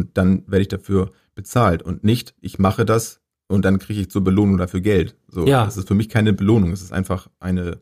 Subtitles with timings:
[0.00, 4.10] und dann werde ich dafür bezahlt und nicht, ich mache das und dann kriege ich
[4.10, 5.16] zur Belohnung dafür Geld.
[5.28, 5.64] So, Ja.
[5.64, 7.80] das ist für mich keine Belohnung, es ist einfach eine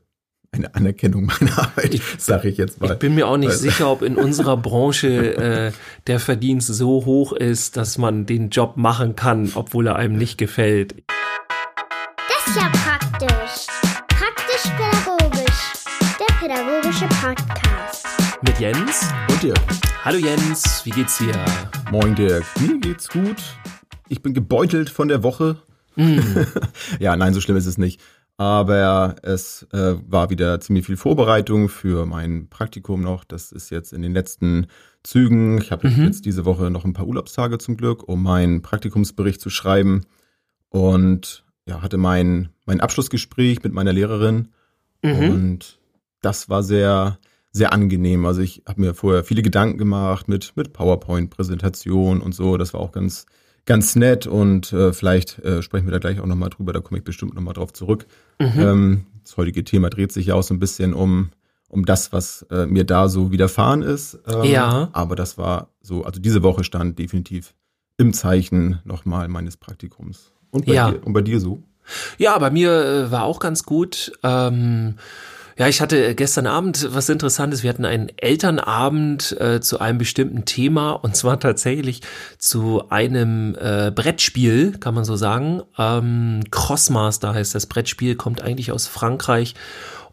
[0.51, 2.93] eine Anerkennung meiner Arbeit, sage ich jetzt mal.
[2.93, 5.73] Ich bin mir auch nicht sicher, ob in unserer Branche äh,
[6.07, 10.39] der Verdienst so hoch ist, dass man den Job machen kann, obwohl er einem nicht
[10.39, 10.95] gefällt.
[12.17, 12.98] Das ist ja
[18.59, 19.09] Mit Jens.
[19.31, 19.59] Und Dirk.
[20.05, 21.33] Hallo Jens, wie geht's dir?
[21.93, 23.37] Moin Dirk, mir geht's gut.
[24.09, 25.63] Ich bin gebeutelt von der Woche.
[26.99, 28.01] ja, nein, so schlimm ist es nicht.
[28.37, 33.23] Aber es äh, war wieder ziemlich viel Vorbereitung für mein Praktikum noch.
[33.23, 34.67] Das ist jetzt in den letzten
[35.05, 35.59] Zügen.
[35.59, 39.51] Ich habe jetzt diese Woche noch ein paar Urlaubstage zum Glück, um meinen Praktikumsbericht zu
[39.51, 40.05] schreiben.
[40.69, 44.49] Und ja, hatte mein, mein Abschlussgespräch mit meiner Lehrerin.
[45.03, 45.79] Und
[46.23, 47.19] das war sehr,
[47.59, 48.25] sehr angenehm.
[48.25, 52.57] Also ich habe mir vorher viele Gedanken gemacht mit, mit PowerPoint-Präsentation und so.
[52.57, 53.27] Das war auch ganz,
[53.67, 56.99] ganz nett und äh, vielleicht äh, sprechen wir da gleich auch nochmal drüber, da komme
[56.99, 58.07] ich bestimmt nochmal drauf zurück.
[58.39, 61.31] Ähm, das heutige Thema dreht sich ja auch so ein bisschen um,
[61.69, 64.19] um das, was äh, mir da so widerfahren ist.
[64.27, 64.89] Ähm, Ja.
[64.93, 67.55] Aber das war so, also diese Woche stand definitiv
[67.99, 70.33] im Zeichen nochmal meines Praktikums.
[70.51, 70.91] Und bei, Ja.
[70.93, 71.63] dir, und bei dir so?
[72.17, 74.13] Ja, bei mir äh, war auch ganz gut.
[74.23, 74.95] Ähm,
[75.59, 77.65] ja, ich hatte gestern Abend was Interessantes.
[77.65, 82.01] Wir hatten einen Elternabend äh, zu einem bestimmten Thema und zwar tatsächlich
[82.39, 85.63] zu einem äh, Brettspiel, kann man so sagen.
[85.77, 89.55] Ähm, Crossmaster heißt das Brettspiel, kommt eigentlich aus Frankreich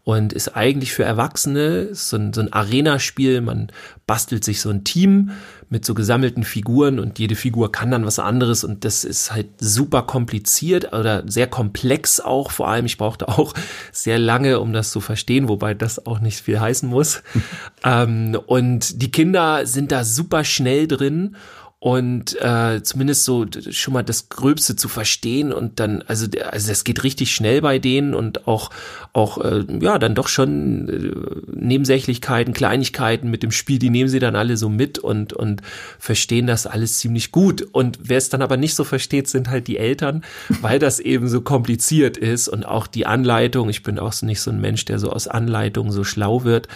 [0.06, 3.40] und ist eigentlich für Erwachsene so ein, so ein Arena-Spiel.
[3.40, 3.72] Man
[4.06, 5.32] bastelt sich so ein Team
[5.68, 9.48] mit so gesammelten Figuren und jede Figur kann dann was anderes und das ist halt
[9.58, 12.52] super kompliziert oder sehr komplex auch.
[12.52, 13.52] Vor allem, ich brauchte auch
[13.90, 17.24] sehr lange, um das zu verstehen, wobei das auch nicht viel heißen muss.
[17.84, 21.34] ähm, und die Kinder sind da super schnell drin
[21.78, 26.84] und äh, zumindest so schon mal das Gröbste zu verstehen und dann also also es
[26.84, 28.70] geht richtig schnell bei denen und auch
[29.12, 34.20] auch äh, ja dann doch schon äh, Nebensächlichkeiten Kleinigkeiten mit dem Spiel die nehmen sie
[34.20, 35.60] dann alle so mit und und
[35.98, 37.60] verstehen das alles ziemlich gut.
[37.60, 40.24] Und wer es dann aber nicht so versteht sind halt die Eltern
[40.62, 43.68] weil das eben so kompliziert ist und auch die Anleitung.
[43.68, 46.68] Ich bin auch so nicht so ein Mensch der so aus Anleitung so schlau wird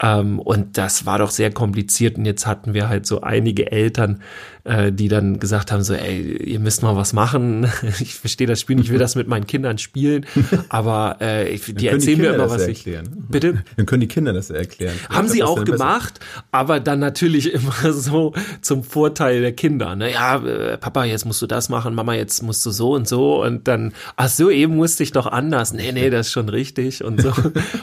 [0.00, 2.16] ähm, und das war doch sehr kompliziert.
[2.18, 4.22] Und jetzt hatten wir halt so einige Eltern,
[4.64, 7.70] äh, die dann gesagt haben: so, ey, ihr müsst mal was machen.
[8.00, 10.26] Ich verstehe das Spiel ich will das mit meinen Kindern spielen.
[10.68, 12.86] Aber äh, ich, die erzählen mir Kinder immer, was ja ich.
[12.86, 13.26] erklären.
[13.28, 13.64] Bitte?
[13.76, 14.94] Dann können die Kinder das erklären.
[15.08, 15.78] Haben sie auch dann besser.
[15.78, 19.94] gemacht, aber dann natürlich immer so zum Vorteil der Kinder.
[19.94, 20.12] Ne?
[20.12, 23.42] Ja, äh, Papa, jetzt musst du das machen, Mama, jetzt musst du so und so
[23.42, 25.72] und dann, ach so, eben musste ich doch anders.
[25.72, 27.32] Nee, nee, das ist schon richtig und so.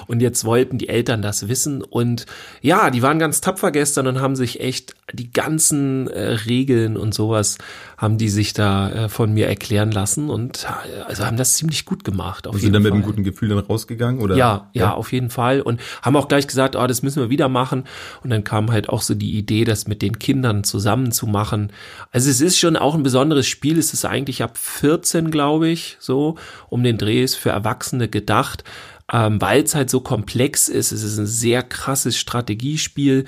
[0.08, 2.26] und jetzt wollten die Eltern das wissen und
[2.62, 7.14] ja, die waren ganz tapfer gestern und haben sich echt die ganzen äh, Regeln und
[7.14, 7.58] sowas
[7.98, 11.86] haben die sich da äh, von mir erklären lassen und äh, also haben das ziemlich
[11.86, 12.48] gut gemacht.
[12.48, 14.22] Auf Und sind da mit einem guten Gefühl dann rausgegangen?
[14.22, 14.36] Oder?
[14.36, 15.62] Ja, ja, auf jeden Fall.
[15.62, 17.84] Und haben auch gleich gesagt, ah, das müssen wir wieder machen.
[18.24, 21.72] Und dann kam halt auch so die Idee, das mit den Kindern zusammen zu machen.
[22.12, 23.78] Also es ist schon auch ein besonderes Spiel.
[23.78, 26.36] Es ist eigentlich ab 14, glaube ich, so
[26.70, 28.64] um den Dreh ist für Erwachsene gedacht.
[29.12, 30.92] Ähm, weil es halt so komplex ist.
[30.92, 33.26] Es ist ein sehr krasses Strategiespiel.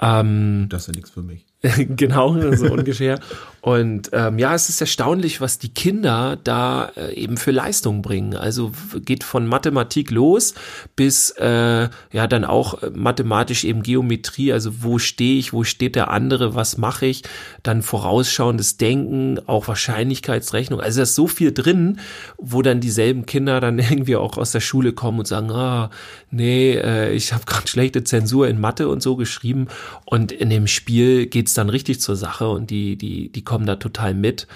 [0.00, 1.46] Ähm, Das ist ja nichts für mich.
[1.96, 3.20] genau, so ungefähr.
[3.62, 8.34] Und ähm, ja, es ist erstaunlich, was die Kinder da äh, eben für Leistung bringen.
[8.34, 8.72] Also
[9.04, 10.54] geht von Mathematik los
[10.96, 14.52] bis äh, ja dann auch äh, mathematisch eben Geometrie.
[14.52, 17.22] Also wo stehe ich, wo steht der andere, was mache ich?
[17.62, 20.80] Dann vorausschauendes Denken, auch Wahrscheinlichkeitsrechnung.
[20.80, 22.00] Also da ist so viel drin,
[22.38, 25.90] wo dann dieselben Kinder dann irgendwie auch aus der Schule kommen und sagen, ah,
[26.32, 29.68] nee, äh, ich habe gerade schlechte Zensur in Mathe und so geschrieben.
[30.04, 33.76] Und in dem Spiel geht's dann richtig zur Sache und die, die, die kommen da
[33.76, 34.46] total mit.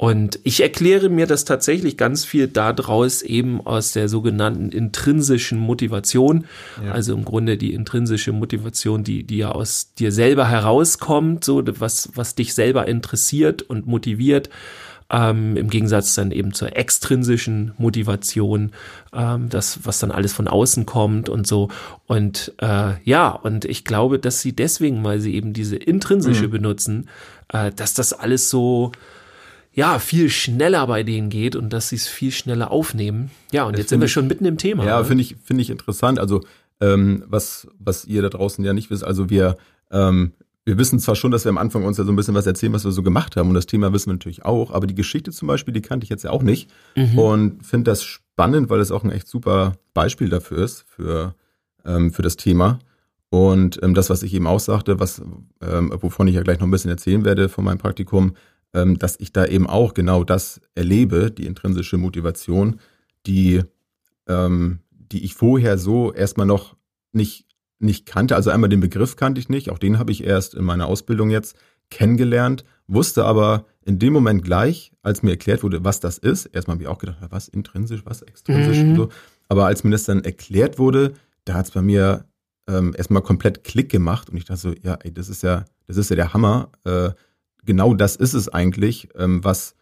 [0.00, 6.44] Und ich erkläre mir das tatsächlich ganz viel daraus eben aus der sogenannten intrinsischen Motivation.
[6.92, 12.10] Also im Grunde die intrinsische Motivation, die, die ja aus dir selber herauskommt, so was,
[12.14, 14.50] was dich selber interessiert und motiviert.
[15.10, 18.72] Ähm, Im Gegensatz dann eben zur extrinsischen Motivation,
[19.14, 21.70] ähm, das, was dann alles von außen kommt und so.
[22.06, 27.08] Und äh, ja, und ich glaube, dass sie deswegen, weil sie eben diese intrinsische benutzen,
[27.48, 28.92] äh, dass das alles so
[29.78, 33.30] ja, viel schneller bei denen geht und dass sie es viel schneller aufnehmen.
[33.52, 34.84] Ja, und jetzt sind wir schon mitten im Thema.
[34.84, 35.04] Ja, ne?
[35.04, 36.18] finde ich, finde ich interessant.
[36.18, 36.42] Also,
[36.80, 39.56] ähm, was, was ihr da draußen ja nicht wisst, also wir,
[39.92, 40.32] ähm,
[40.68, 42.74] wir wissen zwar schon, dass wir am Anfang uns ja so ein bisschen was erzählen,
[42.74, 43.48] was wir so gemacht haben.
[43.48, 44.70] Und das Thema wissen wir natürlich auch.
[44.70, 46.70] Aber die Geschichte zum Beispiel, die kannte ich jetzt ja auch nicht.
[47.16, 51.34] Und finde das spannend, weil es auch ein echt super Beispiel dafür ist, für,
[51.86, 52.80] ähm, für das Thema.
[53.30, 55.22] Und ähm, das, was ich eben auch sagte, was,
[55.62, 58.34] ähm, wovon ich ja gleich noch ein bisschen erzählen werde von meinem Praktikum,
[58.74, 62.78] ähm, dass ich da eben auch genau das erlebe, die intrinsische Motivation,
[63.26, 63.62] die,
[64.26, 66.76] ähm, die ich vorher so erstmal noch
[67.12, 67.46] nicht,
[67.78, 68.36] nicht kannte.
[68.36, 71.30] Also einmal den Begriff kannte ich nicht, auch den habe ich erst in meiner Ausbildung
[71.30, 71.56] jetzt
[71.90, 76.74] kennengelernt, wusste aber in dem Moment gleich, als mir erklärt wurde, was das ist, erstmal
[76.74, 78.90] habe ich auch gedacht, was intrinsisch, was extrinsisch mhm.
[78.90, 79.08] und so.
[79.48, 81.14] Aber als mir das dann erklärt wurde,
[81.44, 82.26] da hat es bei mir
[82.68, 85.96] ähm, erstmal komplett Klick gemacht und ich dachte so, ja, ey, das ist ja, das
[85.96, 86.70] ist ja der Hammer.
[86.84, 87.10] Äh,
[87.64, 89.74] genau das ist es eigentlich, ähm, was,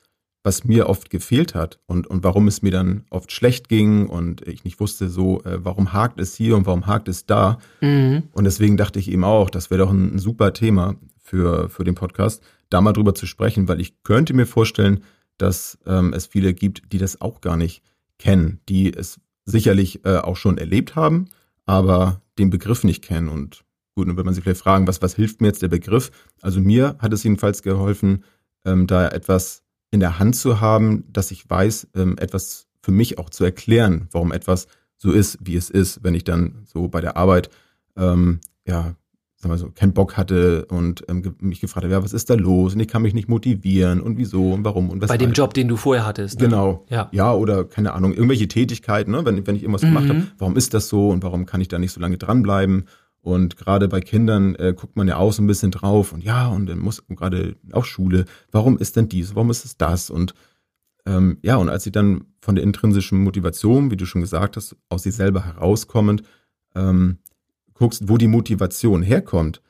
[0.47, 4.47] was mir oft gefehlt hat und, und warum es mir dann oft schlecht ging und
[4.47, 7.59] ich nicht wusste so, äh, warum hakt es hier und warum hakt es da.
[7.81, 8.29] Mhm.
[8.31, 11.83] Und deswegen dachte ich eben auch, das wäre doch ein, ein, super Thema für, für
[11.83, 15.03] den Podcast, da mal drüber zu sprechen, weil ich könnte mir vorstellen,
[15.37, 17.83] dass ähm, es viele gibt, die das auch gar nicht
[18.21, 21.29] kennen, die es sicherlich äh, auch schon erlebt haben,
[21.65, 23.29] aber den Begriff nicht kennen.
[23.29, 23.65] Und
[23.97, 26.13] gut, und wenn man sich vielleicht fragen, was, was hilft mir jetzt der Begriff?
[26.41, 28.23] Also mir hat es jedenfalls geholfen,
[28.65, 29.66] ähm, da etwas
[29.97, 34.09] in der Hand zu haben, dass ich weiß, ähm, etwas für mich auch zu erklären,
[34.13, 37.51] warum etwas so ist, wie es ist, wenn ich dann so bei der Arbeit
[37.97, 38.95] ähm, ja
[39.39, 42.35] sagen wir so, keinen Bock hatte und ähm, mich gefragt habe, ja, was ist da
[42.35, 42.75] los?
[42.75, 45.21] Und ich kann mich nicht motivieren und wieso und warum und weshalb.
[45.21, 46.41] Bei dem Job, den du vorher hattest.
[46.41, 46.47] Ne?
[46.47, 46.85] Genau.
[46.89, 47.09] Ja.
[47.13, 49.25] ja, oder keine Ahnung, irgendwelche Tätigkeiten, ne?
[49.25, 49.89] wenn, wenn ich irgendwas mhm.
[49.89, 52.85] gemacht habe, warum ist das so und warum kann ich da nicht so lange dranbleiben?
[53.27, 56.47] Und gerade bei Kindern äh, guckt man ja auch so ein bisschen drauf und ja,
[56.47, 60.11] und dann muss gerade auch Schule, warum ist denn dies, warum ist es das?
[60.11, 60.33] Und
[61.07, 64.77] ähm, ja, und als sie dann von der intrinsischen Motivation, wie du schon gesagt hast,
[64.91, 66.23] aus sich selber herauskommend,
[66.77, 67.19] ähm,
[67.75, 69.61] guckst, wo die Motivation herkommt,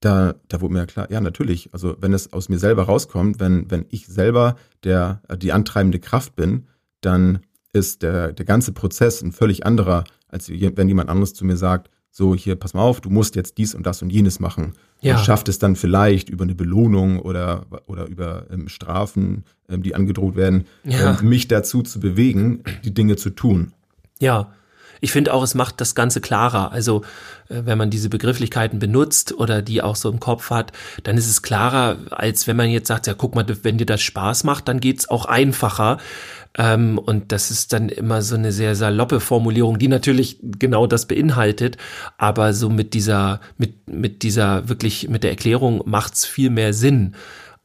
[0.00, 1.72] da, da wurde mir klar, ja, natürlich.
[1.72, 6.34] Also wenn es aus mir selber rauskommt, wenn, wenn ich selber der, die antreibende Kraft
[6.34, 6.66] bin,
[7.00, 11.56] dann ist der, der ganze Prozess ein völlig anderer, als wenn jemand anderes zu mir
[11.56, 14.74] sagt, so hier, pass mal auf, du musst jetzt dies und das und jenes machen.
[15.00, 15.16] Ja.
[15.16, 19.96] Und schafft es dann vielleicht über eine Belohnung oder, oder über ähm, Strafen, ähm, die
[19.96, 21.18] angedroht werden, ja.
[21.18, 23.72] ähm, mich dazu zu bewegen, die Dinge zu tun.
[24.20, 24.52] Ja,
[25.00, 26.72] ich finde auch, es macht das Ganze klarer.
[26.72, 27.02] Also
[27.48, 31.28] äh, wenn man diese Begrifflichkeiten benutzt oder die auch so im Kopf hat, dann ist
[31.28, 34.68] es klarer, als wenn man jetzt sagt, ja, guck mal, wenn dir das Spaß macht,
[34.68, 35.98] dann geht's auch einfacher.
[36.56, 41.06] Ähm, und das ist dann immer so eine sehr saloppe Formulierung, die natürlich genau das
[41.06, 41.76] beinhaltet,
[42.16, 47.14] aber so mit dieser, mit, mit dieser wirklich, mit der Erklärung macht's viel mehr Sinn.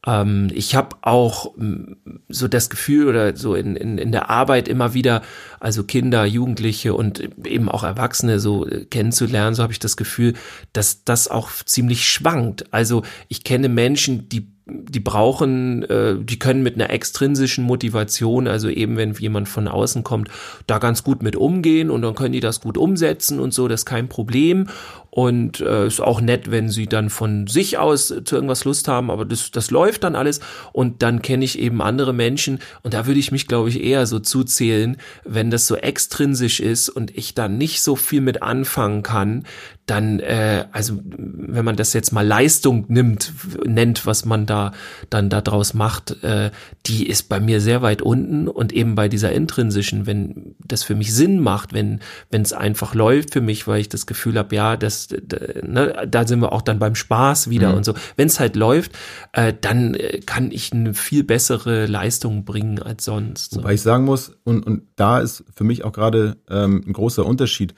[0.06, 1.92] Ähm, ich habe auch mm,
[2.28, 5.22] so das Gefühl oder so in, in, in der Arbeit immer wieder,
[5.58, 10.34] also Kinder, Jugendliche und eben auch Erwachsene so äh, kennenzulernen, so habe ich das Gefühl,
[10.72, 12.72] dass das auch ziemlich schwankt.
[12.72, 18.68] Also ich kenne Menschen, die die brauchen, äh, die können mit einer extrinsischen Motivation, also
[18.68, 20.28] eben wenn jemand von außen kommt,
[20.66, 23.80] da ganz gut mit umgehen und dann können die das gut umsetzen und so, das
[23.80, 24.68] ist kein Problem.
[25.10, 29.10] Und äh, ist auch nett, wenn sie dann von sich aus zu irgendwas Lust haben,
[29.10, 30.40] aber das, das läuft dann alles.
[30.72, 34.06] Und dann kenne ich eben andere Menschen und da würde ich mich, glaube ich, eher
[34.06, 39.02] so zuzählen, wenn das so extrinsisch ist und ich da nicht so viel mit anfangen
[39.02, 39.44] kann,
[39.90, 43.32] dann, äh, also wenn man das jetzt mal Leistung nimmt,
[43.66, 44.72] nennt, was man da
[45.10, 46.52] dann daraus macht, äh,
[46.86, 50.94] die ist bei mir sehr weit unten und eben bei dieser intrinsischen, wenn das für
[50.94, 54.54] mich Sinn macht, wenn wenn es einfach läuft für mich, weil ich das Gefühl habe,
[54.54, 57.76] ja, das, da, ne, da sind wir auch dann beim Spaß wieder mhm.
[57.76, 57.94] und so.
[58.16, 58.92] Wenn es halt läuft,
[59.32, 63.52] äh, dann äh, kann ich eine viel bessere Leistung bringen als sonst.
[63.52, 63.60] So.
[63.60, 67.24] Wobei ich sagen muss, und, und da ist für mich auch gerade ähm, ein großer
[67.24, 67.74] Unterschied,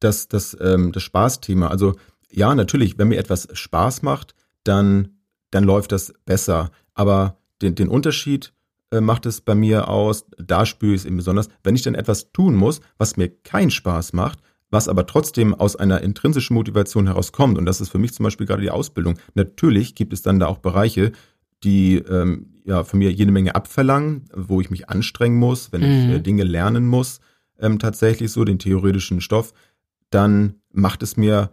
[0.00, 1.68] das, das, ähm, das Spaßthema.
[1.68, 1.94] Also
[2.30, 4.34] ja, natürlich, wenn mir etwas Spaß macht,
[4.64, 5.08] dann,
[5.50, 6.70] dann läuft das besser.
[6.94, 8.52] Aber den, den Unterschied
[8.90, 11.94] äh, macht es bei mir aus, da spüre ich es eben besonders, wenn ich dann
[11.94, 14.40] etwas tun muss, was mir keinen Spaß macht,
[14.74, 17.56] was aber trotzdem aus einer intrinsischen Motivation herauskommt.
[17.56, 19.18] Und das ist für mich zum Beispiel gerade die Ausbildung.
[19.34, 21.12] Natürlich gibt es dann da auch Bereiche,
[21.62, 26.10] die ähm, ja von mir jede Menge abverlangen, wo ich mich anstrengen muss, wenn mhm.
[26.10, 27.20] ich äh, Dinge lernen muss,
[27.58, 29.54] ähm, tatsächlich so den theoretischen Stoff
[30.14, 31.50] dann macht es mir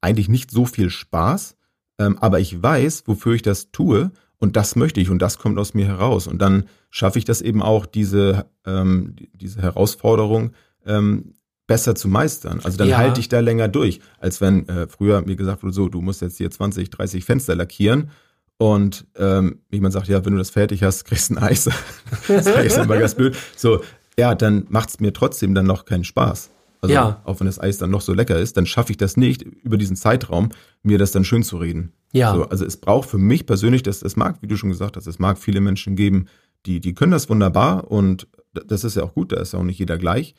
[0.00, 1.56] eigentlich nicht so viel Spaß,
[1.98, 5.58] ähm, aber ich weiß, wofür ich das tue und das möchte ich und das kommt
[5.58, 6.26] aus mir heraus.
[6.26, 10.52] Und dann schaffe ich das eben auch, diese, ähm, diese Herausforderung
[10.84, 11.34] ähm,
[11.70, 12.58] besser zu meistern.
[12.64, 12.96] Also dann ja.
[12.96, 16.20] halte ich da länger durch, als wenn äh, früher mir gesagt wurde, so, du musst
[16.20, 18.10] jetzt hier 20, 30 Fenster lackieren.
[18.58, 21.70] Und ähm, jemand sagt, ja, wenn du das fertig hast, kriegst du ein Eis.
[22.26, 23.36] das ist immer ganz blöd.
[23.56, 23.82] So,
[24.18, 26.50] ja, dann macht es mir trotzdem dann noch keinen Spaß.
[26.80, 27.22] Also ja.
[27.22, 29.76] auch wenn das Eis dann noch so lecker ist, dann schaffe ich das nicht, über
[29.76, 30.48] diesen Zeitraum
[30.82, 31.92] mir das dann schön zu reden.
[32.12, 32.34] Ja.
[32.34, 35.06] So, also es braucht für mich persönlich, das, das mag, wie du schon gesagt hast,
[35.06, 36.26] es mag viele Menschen geben,
[36.66, 39.64] die, die können das wunderbar und das ist ja auch gut, da ist ja auch
[39.64, 40.34] nicht jeder gleich.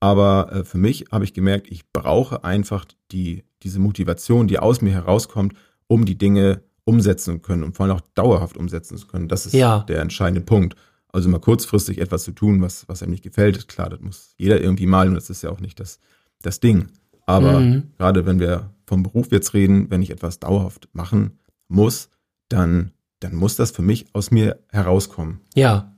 [0.00, 4.80] Aber äh, für mich habe ich gemerkt, ich brauche einfach die, diese Motivation, die aus
[4.82, 5.54] mir herauskommt,
[5.86, 9.28] um die Dinge umsetzen zu können und vor allem auch dauerhaft umsetzen zu können.
[9.28, 9.80] Das ist Ja.
[9.88, 10.76] der entscheidende Punkt.
[11.12, 14.60] Also mal kurzfristig etwas zu tun, was, was einem nicht gefällt, klar, das muss jeder
[14.60, 15.98] irgendwie mal und das ist ja auch nicht das,
[16.42, 16.88] das Ding.
[17.24, 17.92] Aber Mhm.
[17.96, 21.38] gerade wenn wir vom Beruf jetzt reden, wenn ich etwas dauerhaft machen
[21.68, 22.10] muss,
[22.50, 25.40] dann, dann muss das für mich aus mir herauskommen.
[25.54, 25.92] Ja,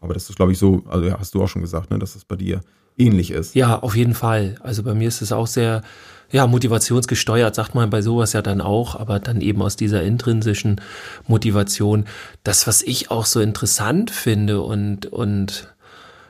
[0.00, 2.12] Aber das ist, glaube ich, so, also ja, hast du auch schon gesagt, ne, dass
[2.12, 2.60] das bei dir
[2.96, 3.54] ähnlich ist.
[3.54, 4.56] ja, auf jeden Fall.
[4.60, 5.82] Also bei mir ist es auch sehr,
[6.30, 10.80] ja, motivationsgesteuert, sagt man bei sowas ja dann auch, aber dann eben aus dieser intrinsischen
[11.26, 12.06] Motivation.
[12.42, 15.68] Das, was ich auch so interessant finde und, und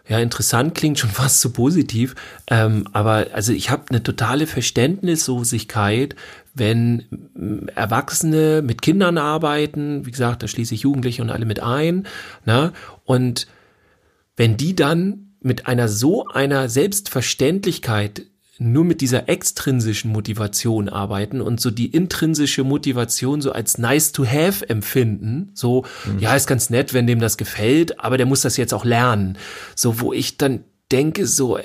[0.07, 2.15] ja, interessant klingt schon fast zu positiv,
[2.51, 6.17] ähm, aber also ich habe eine totale Verständnislosigkeit,
[6.55, 7.05] wenn
[7.75, 12.07] Erwachsene mit Kindern arbeiten, wie gesagt, da schließe ich Jugendliche und alle mit ein,
[12.45, 12.73] ne?
[13.05, 13.49] Und
[14.37, 18.23] wenn die dann mit einer so einer Selbstverständlichkeit
[18.59, 24.25] nur mit dieser extrinsischen Motivation arbeiten und so die intrinsische Motivation so als nice to
[24.25, 25.85] have empfinden, so,
[26.19, 29.39] ja, ist ganz nett, wenn dem das gefällt, aber der muss das jetzt auch lernen.
[29.75, 31.65] So, wo ich dann denke, so, äh,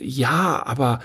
[0.00, 1.00] ja, aber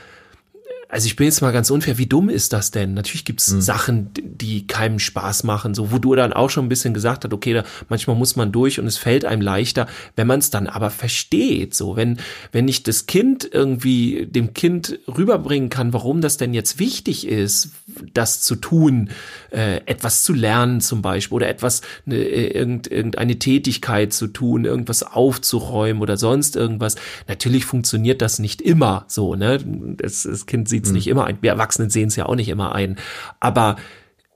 [0.96, 2.94] also ich bin jetzt mal ganz unfair, wie dumm ist das denn?
[2.94, 6.94] Natürlich gibt's Sachen, die keinem Spaß machen, so wo du dann auch schon ein bisschen
[6.94, 10.40] gesagt hast, okay, da, manchmal muss man durch und es fällt einem leichter, wenn man
[10.40, 11.76] es dann aber versteht.
[11.76, 12.20] So, wenn,
[12.54, 17.72] wenn ich das Kind irgendwie dem Kind rüberbringen kann, warum das denn jetzt wichtig ist,
[18.14, 19.10] das zu tun,
[19.52, 24.64] äh, etwas zu lernen zum Beispiel oder etwas, ne, äh, irgend, irgendeine Tätigkeit zu tun,
[24.64, 26.96] irgendwas aufzuräumen oder sonst irgendwas.
[27.28, 29.60] Natürlich funktioniert das nicht immer so, ne?
[29.98, 31.38] Das, das Kind sieht es nicht immer ein.
[31.42, 32.98] Wir Erwachsenen sehen es ja auch nicht immer ein.
[33.40, 33.76] Aber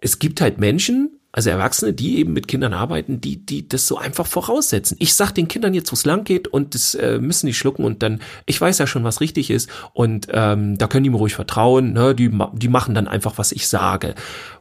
[0.02, 4.00] es gibt halt Menschen, also Erwachsene, die eben mit Kindern arbeiten, die, die das so
[4.00, 4.98] einfach voraussetzen.
[5.00, 7.86] Ich sag den Kindern jetzt, wo es lang geht und das äh, müssen die schlucken
[7.86, 11.18] und dann, ich weiß ja schon, was richtig ist und ähm, da können die mir
[11.18, 12.16] ruhig vertrauen, ne?
[12.16, 14.16] die, die machen dann einfach, was ich sage.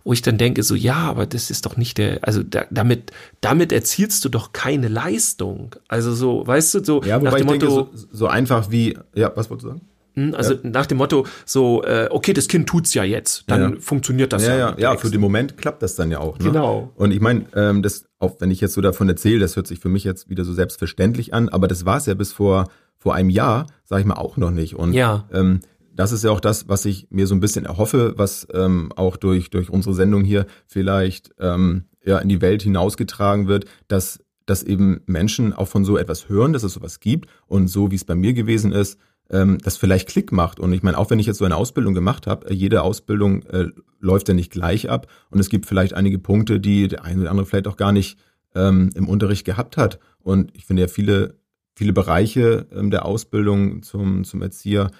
[0.04, 3.12] Wo ich dann denke, so, ja, aber das ist doch nicht der, also da, damit,
[3.40, 5.74] damit erzielst du doch keine Leistung.
[5.88, 8.98] Also so, weißt du, so Ja, nach dem ich denke, Motto, so, so einfach wie,
[9.14, 9.80] ja, was wolltest du sagen?
[10.18, 13.80] Hm, also nach dem Motto, so, äh, okay, das Kind tut's ja jetzt, dann Ja.
[13.80, 14.70] funktioniert das ja, ja.
[14.78, 16.38] ja, ja, für den Moment klappt das dann ja auch.
[16.38, 16.44] Ne?
[16.46, 16.90] Genau.
[16.96, 19.78] Und ich meine, ähm, das, auch wenn ich jetzt so davon erzähle, das hört sich
[19.80, 23.14] für mich jetzt wieder so selbstverständlich an, aber das war es ja bis vor, vor
[23.14, 24.74] einem Jahr, sage ich mal, auch noch nicht.
[24.74, 25.28] Und Ja.
[25.32, 25.60] ähm,
[25.94, 29.16] das ist ja auch das, was ich mir so ein bisschen erhoffe, was ähm, auch
[29.16, 34.62] durch, durch unsere Sendung hier vielleicht ähm, ja, in die Welt hinausgetragen wird, dass, dass
[34.62, 38.04] eben Menschen auch von so etwas hören, dass es sowas gibt und so wie es
[38.04, 38.98] bei mir gewesen ist,
[39.30, 40.60] ähm, das vielleicht Klick macht.
[40.60, 43.42] Und ich meine, auch wenn ich jetzt so eine Ausbildung gemacht habe, äh, jede Ausbildung
[43.44, 43.66] äh,
[44.00, 47.30] läuft ja nicht gleich ab und es gibt vielleicht einige Punkte, die der eine oder
[47.30, 48.18] andere vielleicht auch gar nicht
[48.54, 49.98] ähm, im Unterricht gehabt hat.
[50.20, 51.34] Und ich finde ja viele,
[51.74, 54.90] viele Bereiche ähm, der Ausbildung zum, zum Erzieher,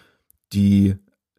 [0.53, 0.95] die,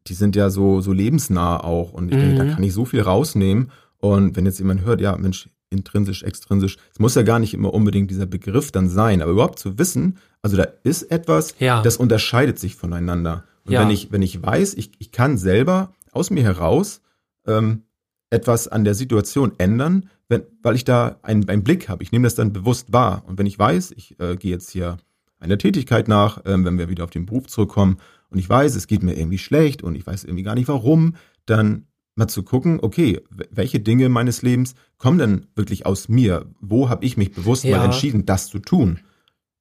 [0.07, 1.93] die sind ja so, so lebensnah auch.
[1.93, 2.49] Und ich denke, da Mhm.
[2.51, 3.71] kann ich so viel rausnehmen.
[3.97, 7.73] Und wenn jetzt jemand hört, ja, Mensch, intrinsisch, extrinsisch, es muss ja gar nicht immer
[7.73, 11.81] unbedingt dieser Begriff dann sein, aber überhaupt zu wissen, also da ist etwas, Ja.
[11.83, 13.43] das unterscheidet sich voneinander.
[13.65, 13.81] Und Ja.
[13.81, 17.01] wenn ich, wenn ich weiß, ich, ich kann selber aus mir heraus
[17.45, 17.83] ähm,
[18.31, 22.03] etwas an der Situation ändern, wenn, weil ich da einen, einen Blick habe.
[22.03, 23.23] Ich nehme das dann bewusst wahr.
[23.27, 24.97] Und wenn ich weiß, ich äh, gehe jetzt hier
[25.39, 27.97] einer Tätigkeit nach, ähm, wenn wir wieder auf den Beruf zurückkommen,
[28.31, 31.15] und ich weiß, es geht mir irgendwie schlecht und ich weiß irgendwie gar nicht warum,
[31.47, 31.87] dann
[32.19, 36.45] mal zu gucken, okay, welche Dinge meines Lebens kommen denn wirklich aus mir?
[36.61, 37.77] Wo habe ich mich bewusst Ja.
[37.77, 38.99] mal entschieden, das zu tun?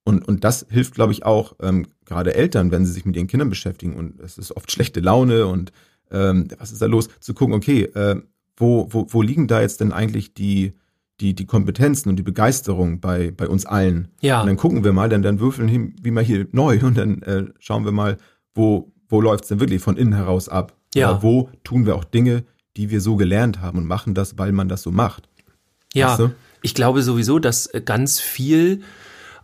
[0.03, 3.27] Und, und das hilft, glaube ich, auch ähm, gerade Eltern, wenn sie sich mit ihren
[3.27, 5.71] Kindern beschäftigen und es ist oft schlechte Laune und
[6.11, 8.21] ähm, was ist da los, zu gucken, okay, äh,
[8.57, 10.73] wo, wo, wo liegen da jetzt denn eigentlich die,
[11.21, 14.09] die, die Kompetenzen und die Begeisterung bei, bei uns allen?
[14.21, 14.41] Ja.
[14.41, 17.45] Und dann gucken wir mal, dann, dann würfeln wie mal hier neu und dann äh,
[17.59, 18.17] schauen wir mal,
[18.53, 20.75] wo, wo läuft's denn wirklich von innen heraus ab?
[20.93, 21.11] Ja.
[21.11, 22.43] Oder wo tun wir auch Dinge,
[22.77, 25.29] die wir so gelernt haben und machen das, weil man das so macht?
[25.93, 26.31] Ja, Weißt du?
[26.61, 28.81] ich glaube sowieso, dass ganz viel,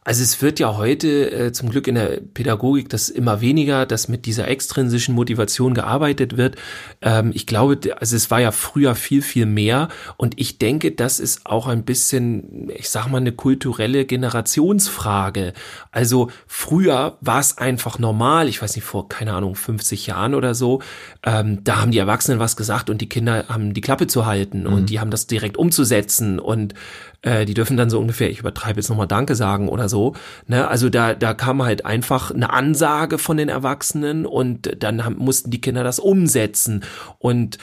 [0.05, 4.07] also es wird ja heute äh, zum Glück in der Pädagogik das immer weniger, dass
[4.07, 6.57] mit dieser extrinsischen Motivation gearbeitet wird.
[7.01, 11.19] Ähm, ich glaube, also es war ja früher viel, viel mehr und ich denke, das
[11.19, 15.53] ist auch ein bisschen, ich sag mal, eine kulturelle Generationsfrage.
[15.91, 20.53] Also früher war es einfach normal, ich weiß nicht, vor, keine Ahnung, 50 Jahren oder
[20.53, 20.83] so,
[21.23, 24.67] ähm, da haben die Erwachsenen was gesagt und die Kinder haben die Klappe zu halten
[24.67, 26.75] und die haben das direkt umzusetzen und
[27.25, 30.13] äh, die dürfen dann so ungefähr, ich übertreibe jetzt nochmal Danke sagen oder so.
[30.47, 30.67] Ne?
[30.67, 35.51] Also da, da kam halt einfach eine Ansage von den Erwachsenen und dann haben, mussten
[35.51, 36.83] die Kinder das umsetzen.
[37.19, 37.57] Und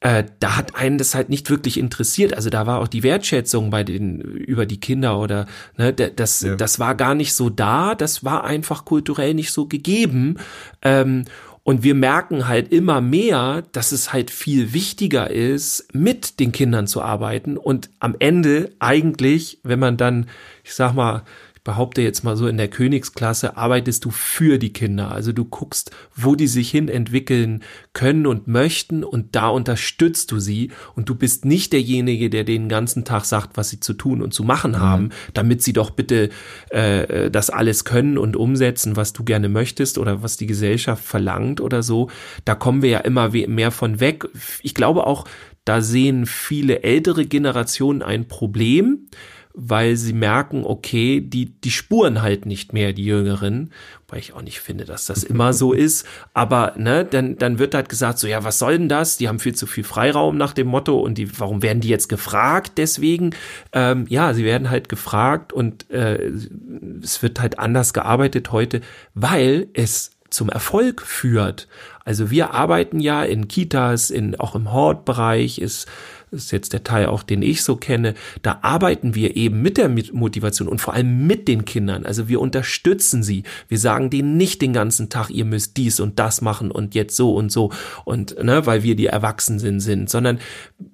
[0.00, 2.34] äh, da hat einen das halt nicht wirklich interessiert.
[2.34, 5.46] Also da war auch die Wertschätzung bei den über die Kinder oder
[5.78, 6.54] ne, da- das, Ja.
[6.54, 7.94] das war gar nicht so da.
[7.94, 10.36] Das war einfach kulturell nicht so gegeben.
[10.82, 11.24] Ähm,
[11.66, 16.86] Und wir merken halt immer mehr, dass es halt viel wichtiger ist, mit den Kindern
[16.86, 20.26] zu arbeiten und am Ende eigentlich, wenn man dann,
[20.62, 21.24] ich sag mal,
[21.66, 25.10] behaupte jetzt mal so, in der Königsklasse arbeitest du für die Kinder.
[25.10, 30.38] Also du guckst, wo die sich hin entwickeln können und möchten und da unterstützt du
[30.38, 34.22] sie und du bist nicht derjenige, der den ganzen Tag sagt, was sie zu tun
[34.22, 34.80] und zu machen mhm.
[34.80, 36.30] haben, damit sie doch bitte
[36.70, 41.60] äh, das alles können und umsetzen, was du gerne möchtest oder was die Gesellschaft verlangt
[41.60, 42.08] oder so.
[42.44, 44.28] Da kommen wir ja immer mehr von weg.
[44.62, 45.24] Ich glaube auch,
[45.64, 49.08] da sehen viele ältere Generationen ein Problem,
[49.58, 53.72] weil sie merken, okay, die, die spuren halt nicht mehr, die Jüngeren,
[54.06, 57.74] weil ich auch nicht finde, dass das immer so ist, aber ne, dann, dann wird
[57.74, 59.16] halt gesagt, so, ja, was soll denn das?
[59.16, 62.10] Die haben viel zu viel Freiraum nach dem Motto und die, warum werden die jetzt
[62.10, 63.30] gefragt deswegen?
[63.72, 66.30] Ähm, ja, sie werden halt gefragt und äh,
[67.02, 68.82] es wird halt anders gearbeitet heute,
[69.14, 71.66] weil es zum Erfolg führt.
[72.04, 75.88] Also wir arbeiten ja in Kitas, in, auch im Hortbereich, ist
[76.30, 79.88] ist jetzt der Teil auch, den ich so kenne, da arbeiten wir eben mit der
[79.88, 82.04] Motivation und vor allem mit den Kindern.
[82.04, 83.44] Also wir unterstützen sie.
[83.68, 87.16] Wir sagen denen nicht den ganzen Tag, ihr müsst dies und das machen und jetzt
[87.16, 87.72] so und so
[88.04, 90.38] und ne, weil wir die Erwachsenen sind, sondern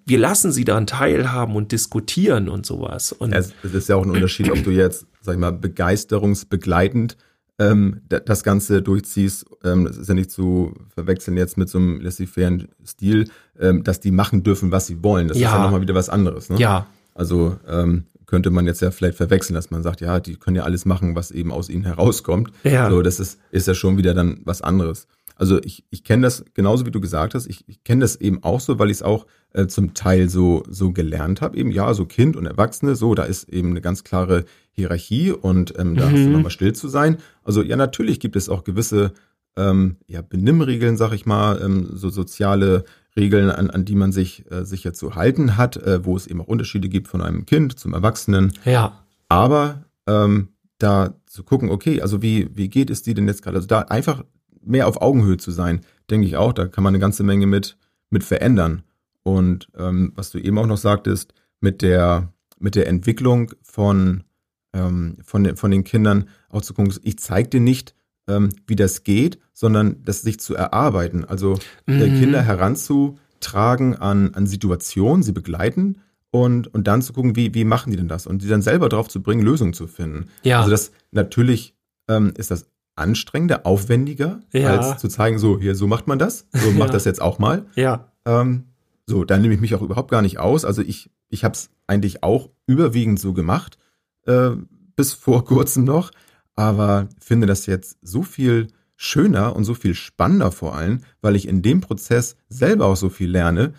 [0.05, 3.13] wir lassen sie daran teilhaben und diskutieren und sowas.
[3.13, 7.17] Und es ist ja auch ein Unterschied, ob du jetzt, sag ich mal, begeisterungsbegleitend
[7.59, 12.01] ähm, das Ganze durchziehst, ähm, das ist ja nicht zu verwechseln jetzt mit so einem
[12.01, 13.29] laissez-faire Stil,
[13.59, 15.29] ähm, dass die machen dürfen, was sie wollen.
[15.29, 15.49] Das ja.
[15.49, 16.49] ist ja nochmal wieder was anderes.
[16.49, 16.59] Ne?
[16.59, 16.87] Ja.
[17.15, 20.63] Also ähm, könnte man jetzt ja vielleicht verwechseln, dass man sagt, ja, die können ja
[20.63, 22.51] alles machen, was eben aus ihnen herauskommt.
[22.65, 22.89] Ja.
[22.89, 25.07] So, das ist, ist ja schon wieder dann was anderes.
[25.43, 27.49] Also ich, ich kenne das genauso wie du gesagt hast.
[27.49, 30.63] Ich, ich kenne das eben auch so, weil ich es auch äh, zum Teil so
[30.71, 31.57] so gelernt habe.
[31.57, 35.77] Eben ja, so Kind und Erwachsene, so da ist eben eine ganz klare Hierarchie und
[35.81, 36.13] ähm, da mhm.
[36.13, 37.17] hast du nochmal still zu sein.
[37.43, 39.15] Also ja, natürlich gibt es auch gewisse
[39.57, 42.85] ähm, ja, Benimmregeln, sag ich mal, ähm, so soziale
[43.17, 46.41] Regeln, an, an die man sich äh, sicher zu halten hat, äh, wo es eben
[46.41, 48.53] auch Unterschiede gibt von einem Kind zum Erwachsenen.
[48.65, 49.05] Ja.
[49.29, 53.57] Aber ähm, da zu gucken, okay, also wie, wie geht es dir denn jetzt gerade?
[53.57, 54.23] Also da einfach
[54.65, 57.77] mehr auf Augenhöhe zu sein, denke ich auch, da kann man eine ganze Menge mit,
[58.11, 58.83] mit verändern.
[59.23, 64.25] Und ähm, was du eben auch noch sagtest, mit der, mit der Entwicklung von,
[64.73, 67.95] ähm, von, den, von den Kindern auch zu gucken, ich zeige dir nicht,
[68.29, 71.25] ähm, wie das geht, sondern das sich zu erarbeiten.
[71.25, 72.19] Also äh, mhm.
[72.19, 75.99] Kinder heranzutragen an, an Situationen, sie begleiten
[76.31, 78.27] und, und dann zu gucken, wie, wie machen die denn das?
[78.27, 80.29] Und die dann selber darauf zu bringen, Lösungen zu finden.
[80.43, 80.61] Ja.
[80.61, 81.75] Also das natürlich
[82.09, 84.77] ähm, ist das anstrengender, aufwendiger, ja.
[84.77, 86.95] als zu zeigen, so, hier, so macht man das, so macht ja.
[86.95, 87.67] das jetzt auch mal.
[87.75, 88.13] Ja.
[88.25, 88.65] Ähm,
[89.07, 90.65] so, da nehme ich mich auch überhaupt gar nicht aus.
[90.65, 93.79] Also ich, ich habe es eigentlich auch überwiegend so gemacht,
[94.27, 94.51] äh,
[94.97, 96.11] bis vor kurzem noch,
[96.55, 101.49] aber finde das jetzt so viel schöner und so viel spannender vor allem, weil ich
[101.49, 103.73] in dem Prozess selber auch so viel lerne,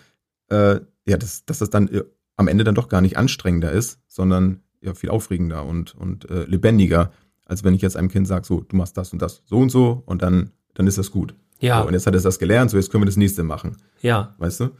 [0.49, 2.04] äh, ja, dass, dass das dann äh,
[2.36, 6.43] am Ende dann doch gar nicht anstrengender ist, sondern ja viel aufregender und, und äh,
[6.43, 7.12] lebendiger
[7.54, 9.70] als wenn ich jetzt einem Kind sage, so, du machst das und das so und
[9.70, 11.36] so und dann, dann ist das gut.
[11.60, 11.82] Ja.
[11.82, 13.78] So, und jetzt hat es das gelernt, so jetzt können wir das nächste machen.
[14.02, 14.34] Ja.
[14.39, 14.72] Weißt du?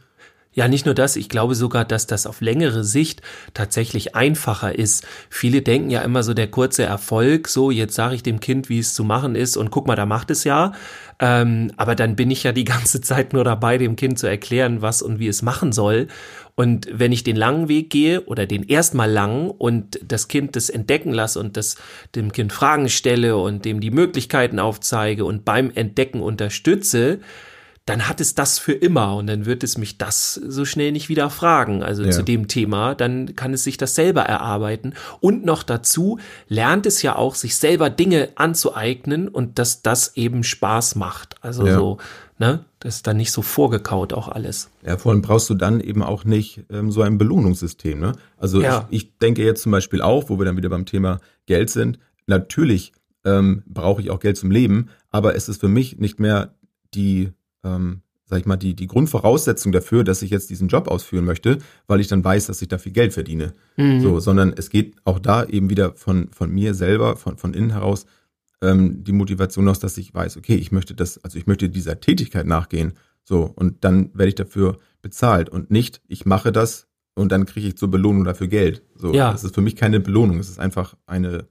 [0.54, 3.22] Ja, nicht nur das, ich glaube sogar, dass das auf längere Sicht
[3.54, 5.04] tatsächlich einfacher ist.
[5.28, 8.78] Viele denken ja immer so der kurze Erfolg, so jetzt sage ich dem Kind, wie
[8.78, 10.72] es zu machen ist und guck mal, da macht es ja.
[11.18, 14.80] Ähm, aber dann bin ich ja die ganze Zeit nur dabei, dem Kind zu erklären,
[14.80, 16.06] was und wie es machen soll.
[16.54, 20.70] Und wenn ich den langen Weg gehe oder den erstmal langen und das Kind das
[20.70, 21.76] entdecken lasse und das
[22.14, 27.18] dem Kind Fragen stelle und dem die Möglichkeiten aufzeige und beim Entdecken unterstütze,
[27.86, 31.10] dann hat es das für immer und dann wird es mich das so schnell nicht
[31.10, 32.10] wieder fragen, also ja.
[32.10, 36.18] zu dem Thema, dann kann es sich das selber erarbeiten und noch dazu
[36.48, 41.66] lernt es ja auch, sich selber Dinge anzueignen und dass das eben Spaß macht, also
[41.66, 41.74] ja.
[41.74, 41.98] so,
[42.38, 44.70] ne, das ist dann nicht so vorgekaut auch alles.
[44.84, 48.12] Ja, vor allem brauchst du dann eben auch nicht ähm, so ein Belohnungssystem, ne?
[48.38, 48.88] Also ja.
[48.90, 51.98] ich, ich denke jetzt zum Beispiel auch, wo wir dann wieder beim Thema Geld sind,
[52.26, 52.92] natürlich
[53.26, 56.54] ähm, brauche ich auch Geld zum Leben, aber es ist für mich nicht mehr
[56.94, 57.32] die
[57.64, 61.58] ähm, sag ich mal, die, die Grundvoraussetzung dafür, dass ich jetzt diesen Job ausführen möchte,
[61.86, 63.54] weil ich dann weiß, dass ich dafür Geld verdiene.
[63.76, 64.00] Mhm.
[64.00, 67.70] So, sondern es geht auch da eben wieder von, von mir selber, von, von innen
[67.70, 68.06] heraus,
[68.62, 72.00] ähm, die Motivation aus, dass ich weiß, okay, ich möchte das, also ich möchte dieser
[72.00, 72.94] Tätigkeit nachgehen.
[73.24, 77.68] So, und dann werde ich dafür bezahlt und nicht, ich mache das und dann kriege
[77.68, 78.82] ich zur Belohnung dafür Geld.
[78.96, 79.32] So, ja.
[79.32, 81.46] das ist für mich keine Belohnung, es ist einfach eine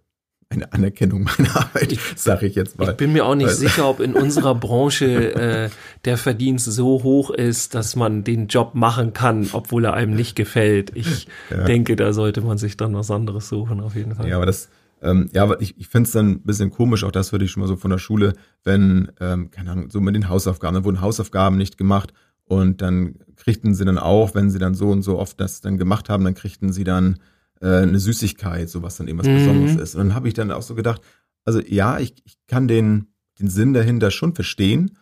[0.53, 2.91] eine Anerkennung meiner Arbeit, sage ich jetzt mal.
[2.91, 3.59] Ich bin mir auch nicht also.
[3.59, 5.69] sicher, ob in unserer Branche äh,
[6.05, 10.35] der Verdienst so hoch ist, dass man den Job machen kann, obwohl er einem nicht
[10.35, 10.91] gefällt.
[10.95, 11.63] Ich ja.
[11.65, 14.27] denke, da sollte man sich dann was anderes suchen, auf jeden Fall.
[14.27, 14.69] Ja, aber das,
[15.01, 17.51] Ähm, ja, aber ich, ich finde es dann ein bisschen komisch, auch das würde ich
[17.51, 20.85] schon mal so von der Schule, wenn, ähm, keine Ahnung, so mit den Hausaufgaben, dann
[20.85, 22.13] wurden Hausaufgaben nicht gemacht
[22.45, 25.77] und dann kriegten sie dann auch, wenn sie dann so und so oft das dann
[25.77, 27.19] gemacht haben, dann kriegten sie dann
[27.63, 29.33] äh, eine Süßigkeit, so was dann eben was Mhm.
[29.35, 29.95] Besonderes ist.
[29.95, 31.01] Und dann habe ich dann auch so gedacht,
[31.45, 33.07] also ja, ich, ich kann den,
[33.39, 34.97] den Sinn dahinter schon verstehen,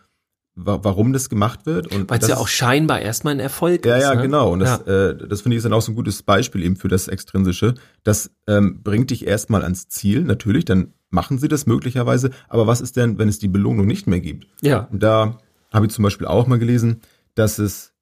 [0.54, 1.88] wa warum das gemacht wird.
[2.10, 4.02] Weil es ja auch scheinbar erstmal ein Erfolg ja, ist.
[4.04, 4.22] ja, ne?
[4.22, 4.52] genau.
[4.52, 5.08] Und das, Ja.
[5.10, 7.74] äh, das finde ich ist dann auch so ein gutes Beispiel eben für das Extrinsische.
[8.04, 12.30] Das ähm, bringt dich erstmal ans Ziel, natürlich, dann machen sie das möglicherweise.
[12.48, 14.46] Aber was ist denn, wenn es die Belohnung nicht mehr gibt?
[14.60, 14.88] ja.
[14.92, 15.38] Und da
[15.72, 17.00] habe ich zum Beispiel auch mal gelesen,
[17.34, 17.94] dass es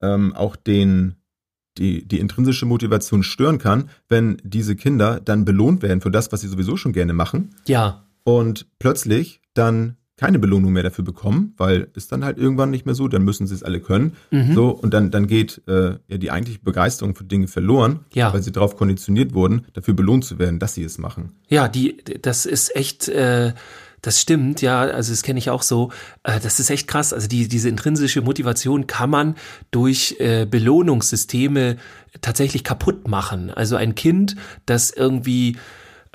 [0.00, 1.16] ähm, auch den,
[1.78, 6.40] die, die intrinsische Motivation stören kann, wenn diese Kinder dann belohnt werden für das, was
[6.42, 8.04] sie sowieso schon gerne machen Ja.
[8.24, 12.96] und plötzlich dann keine Belohnung mehr dafür bekommen, weil es dann halt irgendwann nicht mehr
[12.96, 14.14] so, dann müssen sie es alle können.
[14.32, 14.52] Mhm.
[14.52, 18.32] So, und dann, dann geht äh, ja die eigentliche Begeisterung für Dinge verloren, Ja.
[18.32, 21.34] weil sie darauf konditioniert wurden, dafür belohnt zu werden, dass sie es machen.
[21.48, 23.52] Ja, die, das ist echt, äh,
[24.02, 25.90] das stimmt, ja, also das kenne ich auch so.
[26.22, 27.12] Äh, das ist echt krass.
[27.12, 29.34] Also die, diese intrinsische Motivation kann man
[29.70, 31.76] durch äh, Belohnungssysteme
[32.20, 33.50] tatsächlich kaputt machen.
[33.50, 35.56] Also ein Kind, das irgendwie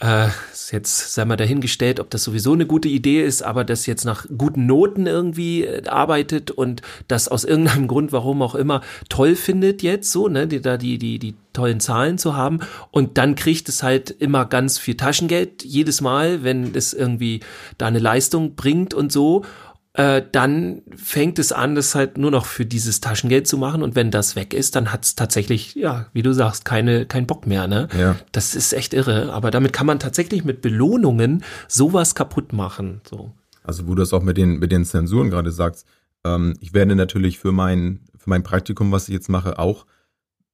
[0.03, 0.27] äh,
[0.71, 4.25] jetzt sei mal dahingestellt, ob das sowieso eine gute Idee ist, aber das jetzt nach
[4.37, 9.81] guten Noten irgendwie äh, arbeitet und das aus irgendeinem Grund, warum auch immer, toll findet
[9.81, 12.59] jetzt so, ne, die, da die, die, die tollen Zahlen zu haben.
[12.91, 17.39] Und dann kriegt es halt immer ganz viel Taschengeld jedes Mal, wenn es irgendwie
[17.77, 19.45] da eine Leistung bringt und so
[19.93, 23.83] äh, dann fängt es an, das halt nur noch für dieses Taschengeld zu machen.
[23.83, 27.27] Und wenn das weg ist, dann hat es tatsächlich, ja, wie du sagst, keine, kein
[27.27, 27.67] Bock mehr.
[27.67, 27.87] Ne?
[27.97, 28.15] Ja.
[28.31, 29.31] Das ist echt irre.
[29.31, 33.01] Aber damit kann man tatsächlich mit Belohnungen sowas kaputt machen.
[33.07, 33.33] So.
[33.63, 35.85] Also wo du das auch mit den, mit den Zensuren gerade sagst,
[36.25, 39.85] ähm, ich werde natürlich für mein, für mein Praktikum, was ich jetzt mache, auch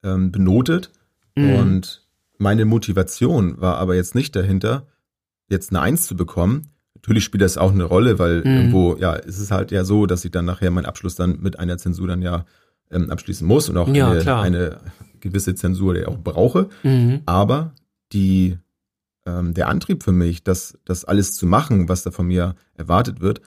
[0.03, 0.91] ähm, benotet.
[1.35, 1.53] Mhm.
[1.53, 4.85] Und meine Motivation war aber jetzt nicht dahinter,
[5.47, 6.71] jetzt eine Eins zu bekommen.
[6.95, 8.45] Natürlich spielt das auch eine Rolle, weil Mhm.
[8.45, 11.57] irgendwo, ja, es ist halt ja so, dass ich dann nachher meinen Abschluss dann mit
[11.59, 12.45] einer Zensur dann ja
[12.91, 14.79] ähm, abschließen muss und auch Ja, eine, eine
[15.19, 16.69] gewisse Zensur die ich auch brauche.
[16.83, 17.21] Mhm.
[17.25, 17.73] Aber
[18.11, 18.57] die,
[19.25, 23.21] ähm, der Antrieb für mich, das, das alles zu machen, was da von mir erwartet
[23.21, 23.41] wird,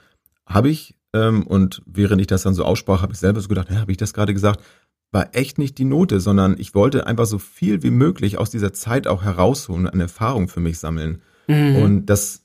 [0.45, 3.69] habe ich, ähm, und während ich das dann so aussprach, habe ich selber so gedacht,
[3.69, 4.61] ja, habe ich das gerade gesagt,
[5.11, 8.73] war echt nicht die Note, sondern ich wollte einfach so viel wie möglich aus dieser
[8.73, 11.21] Zeit auch herausholen und eine Erfahrung für mich sammeln.
[11.47, 11.75] Mhm.
[11.75, 12.42] Und das,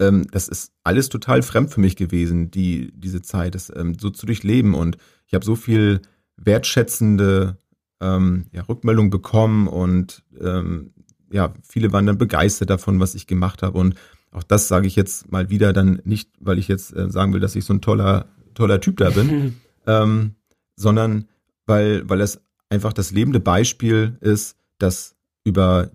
[0.00, 4.10] ähm, das ist alles total fremd für mich gewesen, die, diese Zeit, das ähm, so
[4.10, 4.74] zu durchleben.
[4.74, 6.00] Und ich habe so viel
[6.36, 7.58] wertschätzende
[8.00, 10.92] ähm, ja, Rückmeldung bekommen und ähm,
[11.30, 13.78] ja, viele waren dann begeistert davon, was ich gemacht habe.
[13.78, 13.94] Und
[14.32, 17.40] auch das sage ich jetzt mal wieder dann nicht, weil ich jetzt äh, sagen will,
[17.40, 20.34] dass ich so ein toller, toller Typ da bin, ähm,
[20.76, 21.28] sondern
[21.66, 25.90] weil, weil es einfach das lebende Beispiel ist, dass über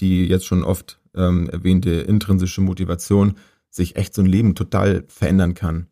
[0.00, 3.34] die jetzt schon oft ähm, erwähnte intrinsische Motivation
[3.68, 5.88] sich echt so ein Leben total verändern kann.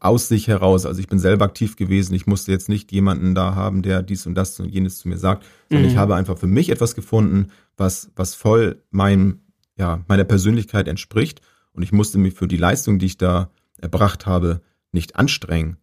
[0.00, 0.84] Aus sich heraus.
[0.84, 2.12] Also ich bin selber aktiv gewesen.
[2.14, 5.16] Ich musste jetzt nicht jemanden da haben, der dies und das und jenes zu mir
[5.16, 5.92] sagt, sondern Mhm.
[5.92, 9.40] ich habe einfach für mich etwas gefunden, was, was voll meinem,
[9.78, 11.40] ja, meiner Persönlichkeit entspricht.
[11.72, 15.76] Und ich musste mich für die Leistung, die ich da erbracht habe, nicht anstrengen.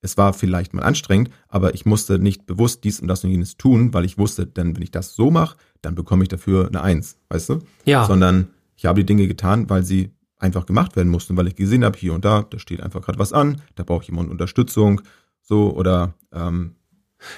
[0.00, 3.56] Es war vielleicht mal anstrengend, aber ich musste nicht bewusst dies und das und jenes
[3.56, 6.82] tun, weil ich wusste, denn wenn ich das so mache, dann bekomme ich dafür eine
[6.82, 7.58] Eins, weißt du?
[7.84, 8.04] Ja.
[8.04, 11.84] Sondern ich habe die Dinge getan, weil sie einfach gemacht werden mussten, weil ich gesehen
[11.84, 15.00] habe, hier und da, da steht einfach gerade was an, da braucht jemand Unterstützung,
[15.42, 16.76] so oder ähm,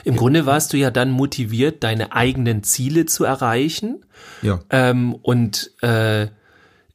[0.04, 4.04] Im Grunde warst du ja dann motiviert, deine eigenen Ziele zu erreichen.
[4.42, 6.28] ja, ähm, und äh,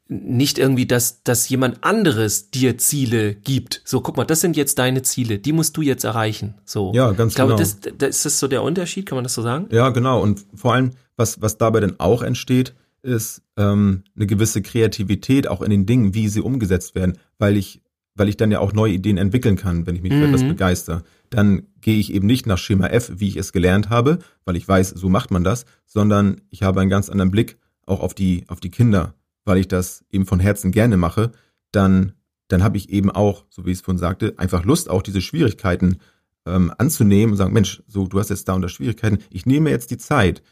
[0.08, 3.82] nicht irgendwie, dass, dass jemand anderes dir Ziele gibt.
[3.86, 6.56] So, guck mal, das sind jetzt deine Ziele, die musst du jetzt erreichen.
[6.64, 6.92] So.
[6.94, 7.60] Ja, ganz ich glaube, genau.
[7.60, 9.68] das, das ist das so der Unterschied, kann man das so sagen?
[9.72, 10.22] Ja, genau.
[10.22, 15.62] Und vor allem, was, was dabei dann auch entsteht, ist ähm, eine gewisse Kreativität auch
[15.62, 17.82] in den Dingen, wie sie umgesetzt werden, weil ich,
[18.16, 20.26] weil ich dann ja auch neue Ideen entwickeln kann, wenn ich mich für Mhm.
[20.26, 21.04] etwas begeister.
[21.32, 24.68] Dann gehe ich eben nicht nach Schema F, wie ich es gelernt habe, weil ich
[24.68, 28.46] weiß, so macht man das, sondern ich habe einen ganz anderen Blick auch auf die,
[28.48, 29.14] auf die Kinder,
[29.46, 31.32] weil ich das eben von Herzen gerne mache,
[31.72, 32.14] dann,
[32.48, 35.22] dann habe ich eben auch, so wie ich es vorhin sagte, einfach Lust, auch diese
[35.22, 35.98] Schwierigkeiten
[36.46, 39.92] ähm, anzunehmen und sagen, Mensch, so, du hast jetzt da unter Schwierigkeiten, ich nehme jetzt
[39.92, 40.44] die Zeit.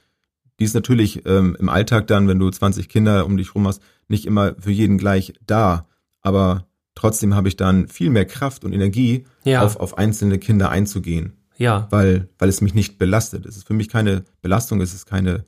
[0.60, 3.82] Die ist natürlich ähm, im Alltag dann, wenn du 20 Kinder um dich rum hast,
[4.08, 5.88] nicht immer für jeden gleich da.
[6.22, 9.64] Aber trotzdem habe ich dann viel mehr Kraft und Energie, Ja.
[9.64, 11.88] auf, auf einzelne Kinder einzugehen, Ja.
[11.90, 13.46] weil, weil es mich nicht belastet.
[13.48, 15.46] Es ist für mich keine Belastung, es ist keine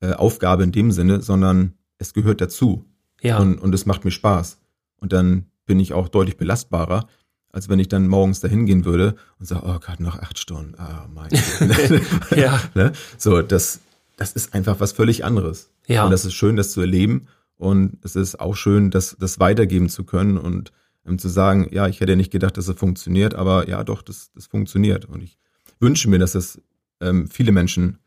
[0.00, 2.84] äh, Aufgabe in dem Sinne, sondern es gehört dazu.
[3.20, 3.38] Ja.
[3.38, 4.58] Und, und es macht mir Spaß.
[4.96, 7.06] Und dann bin ich auch deutlich belastbarer,
[7.50, 10.74] als wenn ich dann morgens dahin gehen würde und sage, oh Gott, noch acht Stunden.
[10.76, 12.02] Ah, mein Gott.
[12.36, 12.60] Ja.
[12.74, 12.92] ne?
[13.16, 13.80] So, das,
[14.16, 15.70] das ist einfach was völlig anderes.
[15.86, 16.04] Ja.
[16.04, 17.28] Und das ist schön, das zu erleben.
[17.56, 20.72] Und es ist auch schön, das, das weitergeben zu können und
[21.06, 24.32] ähm, zu sagen, ja, ich hätte nicht gedacht, dass es funktioniert, aber ja, doch, das,
[24.32, 25.04] das funktioniert.
[25.04, 25.38] Und ich
[25.80, 26.60] wünsche mir, dass es
[27.00, 27.98] ähm, viele Menschen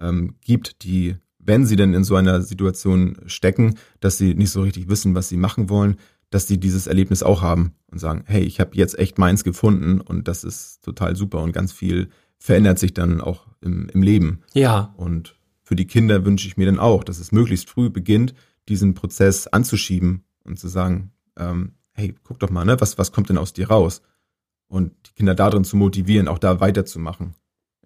[0.00, 4.62] ähm, gibt, die, wenn sie denn in so einer Situation stecken, dass sie nicht so
[4.62, 5.96] richtig wissen, was sie machen wollen,
[6.30, 10.00] dass sie dieses Erlebnis auch haben und sagen, hey, ich habe jetzt echt meins gefunden
[10.00, 14.40] und das ist total super und ganz viel verändert sich dann auch im, im Leben.
[14.52, 14.94] Ja.
[14.96, 18.34] Und für die Kinder wünsche ich mir dann auch, dass es möglichst früh beginnt,
[18.68, 23.30] diesen Prozess anzuschieben und zu sagen, ähm, hey, guck doch mal, ne, was, was kommt
[23.30, 24.02] denn aus dir raus?
[24.68, 27.34] Und die Kinder darin zu motivieren, auch da weiterzumachen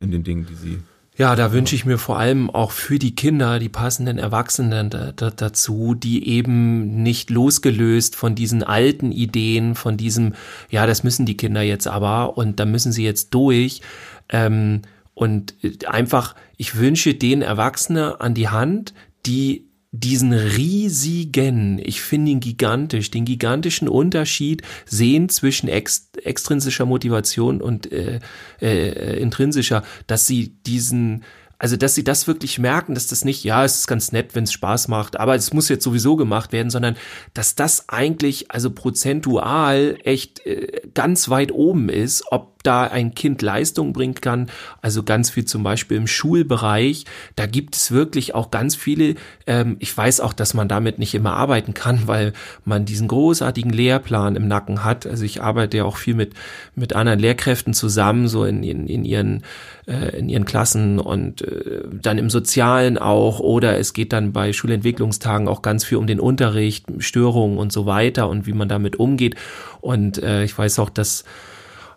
[0.01, 0.79] in den Dingen, die sie.
[1.21, 5.13] Ja, da wünsche ich mir vor allem auch für die Kinder die passenden Erwachsenen da,
[5.13, 10.33] da, dazu, die eben nicht losgelöst von diesen alten Ideen, von diesem,
[10.71, 13.83] ja, das müssen die Kinder jetzt aber und da müssen sie jetzt durch.
[14.31, 14.81] Ähm,
[15.13, 15.57] und
[15.87, 18.95] einfach, ich wünsche den Erwachsene an die Hand,
[19.27, 27.61] die diesen riesigen, ich finde ihn gigantisch, den gigantischen Unterschied sehen zwischen ex, extrinsischer Motivation
[27.61, 28.21] und äh,
[28.61, 31.25] äh, intrinsischer, dass sie diesen
[31.63, 34.45] also, dass sie das wirklich merken, dass das nicht, ja, es ist ganz nett, wenn
[34.45, 36.97] es Spaß macht, aber es muss jetzt sowieso gemacht werden, sondern
[37.35, 43.43] dass das eigentlich, also prozentual echt äh, ganz weit oben ist, ob da ein Kind
[43.43, 44.51] Leistung bringen kann.
[44.83, 47.05] Also ganz viel zum Beispiel im Schulbereich.
[47.37, 49.15] Da gibt es wirklich auch ganz viele.
[49.47, 52.33] Ähm, ich weiß auch, dass man damit nicht immer arbeiten kann, weil
[52.65, 55.07] man diesen großartigen Lehrplan im Nacken hat.
[55.07, 56.35] Also ich arbeite ja auch viel mit,
[56.75, 59.43] mit anderen Lehrkräften zusammen, so in, in, in ihren
[59.91, 64.53] äh, in ihren Klassen und äh, dann im Sozialen auch oder es geht dann bei
[64.53, 68.97] Schulentwicklungstagen auch ganz viel um den Unterricht, Störungen und so weiter und wie man damit
[68.97, 69.35] umgeht.
[69.81, 71.25] Und äh, ich weiß auch, dass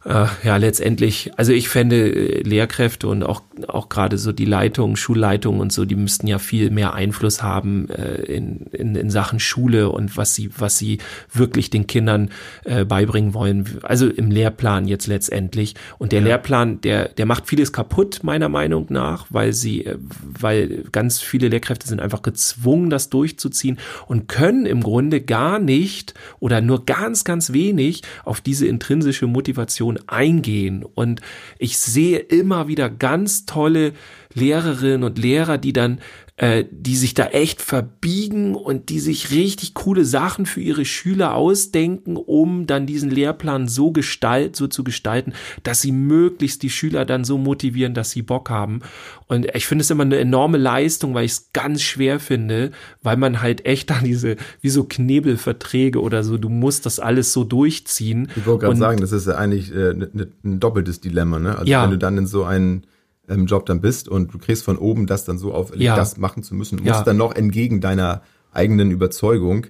[0.05, 4.95] äh, ja letztendlich, also ich fände äh, Lehrkräfte und auch auch gerade so die Leitung,
[4.95, 9.39] Schulleitung und so, die müssten ja viel mehr Einfluss haben äh, in, in, in Sachen
[9.39, 10.97] Schule und was sie was sie
[11.31, 12.31] wirklich den Kindern
[12.65, 13.79] äh, beibringen wollen.
[13.83, 16.27] Also im Lehrplan jetzt letztendlich und der ja.
[16.27, 21.47] Lehrplan, der der macht vieles kaputt meiner Meinung nach, weil sie äh, weil ganz viele
[21.47, 27.23] Lehrkräfte sind einfach gezwungen, das durchzuziehen und können im Grunde gar nicht oder nur ganz
[27.23, 30.83] ganz wenig auf diese intrinsische Motivation Situation eingehen.
[30.83, 31.21] Und
[31.57, 33.93] ich sehe immer wieder ganz tolle
[34.33, 35.99] Lehrerinnen und Lehrer, die dann
[36.43, 41.35] äh, die sich da echt verbiegen und die sich richtig coole Sachen für ihre Schüler
[41.35, 45.31] ausdenken, um dann diesen Lehrplan so gestalt, so zu gestalten,
[45.63, 48.81] dass sie möglichst die Schüler dann so motivieren, dass sie Bock haben.
[49.27, 53.15] Und ich finde es immer eine enorme Leistung, weil ich es ganz schwer finde, weil
[53.15, 57.45] man halt echt da diese, wie so Knebelverträge oder so, du musst das alles so
[57.45, 58.27] durchziehen.
[58.35, 61.57] Ich wollte gerade sagen, das ist ja eigentlich äh, ne, ne, ein doppeltes Dilemma, ne?
[61.57, 61.83] Also ja.
[61.83, 62.85] wenn du dann in so einen
[63.27, 65.95] ähm, Job dann bist und du kriegst von oben das dann so auferlegt, ja.
[65.95, 66.77] das machen zu müssen.
[66.77, 67.03] Musst ja.
[67.03, 69.67] dann noch entgegen deiner eigenen Überzeugung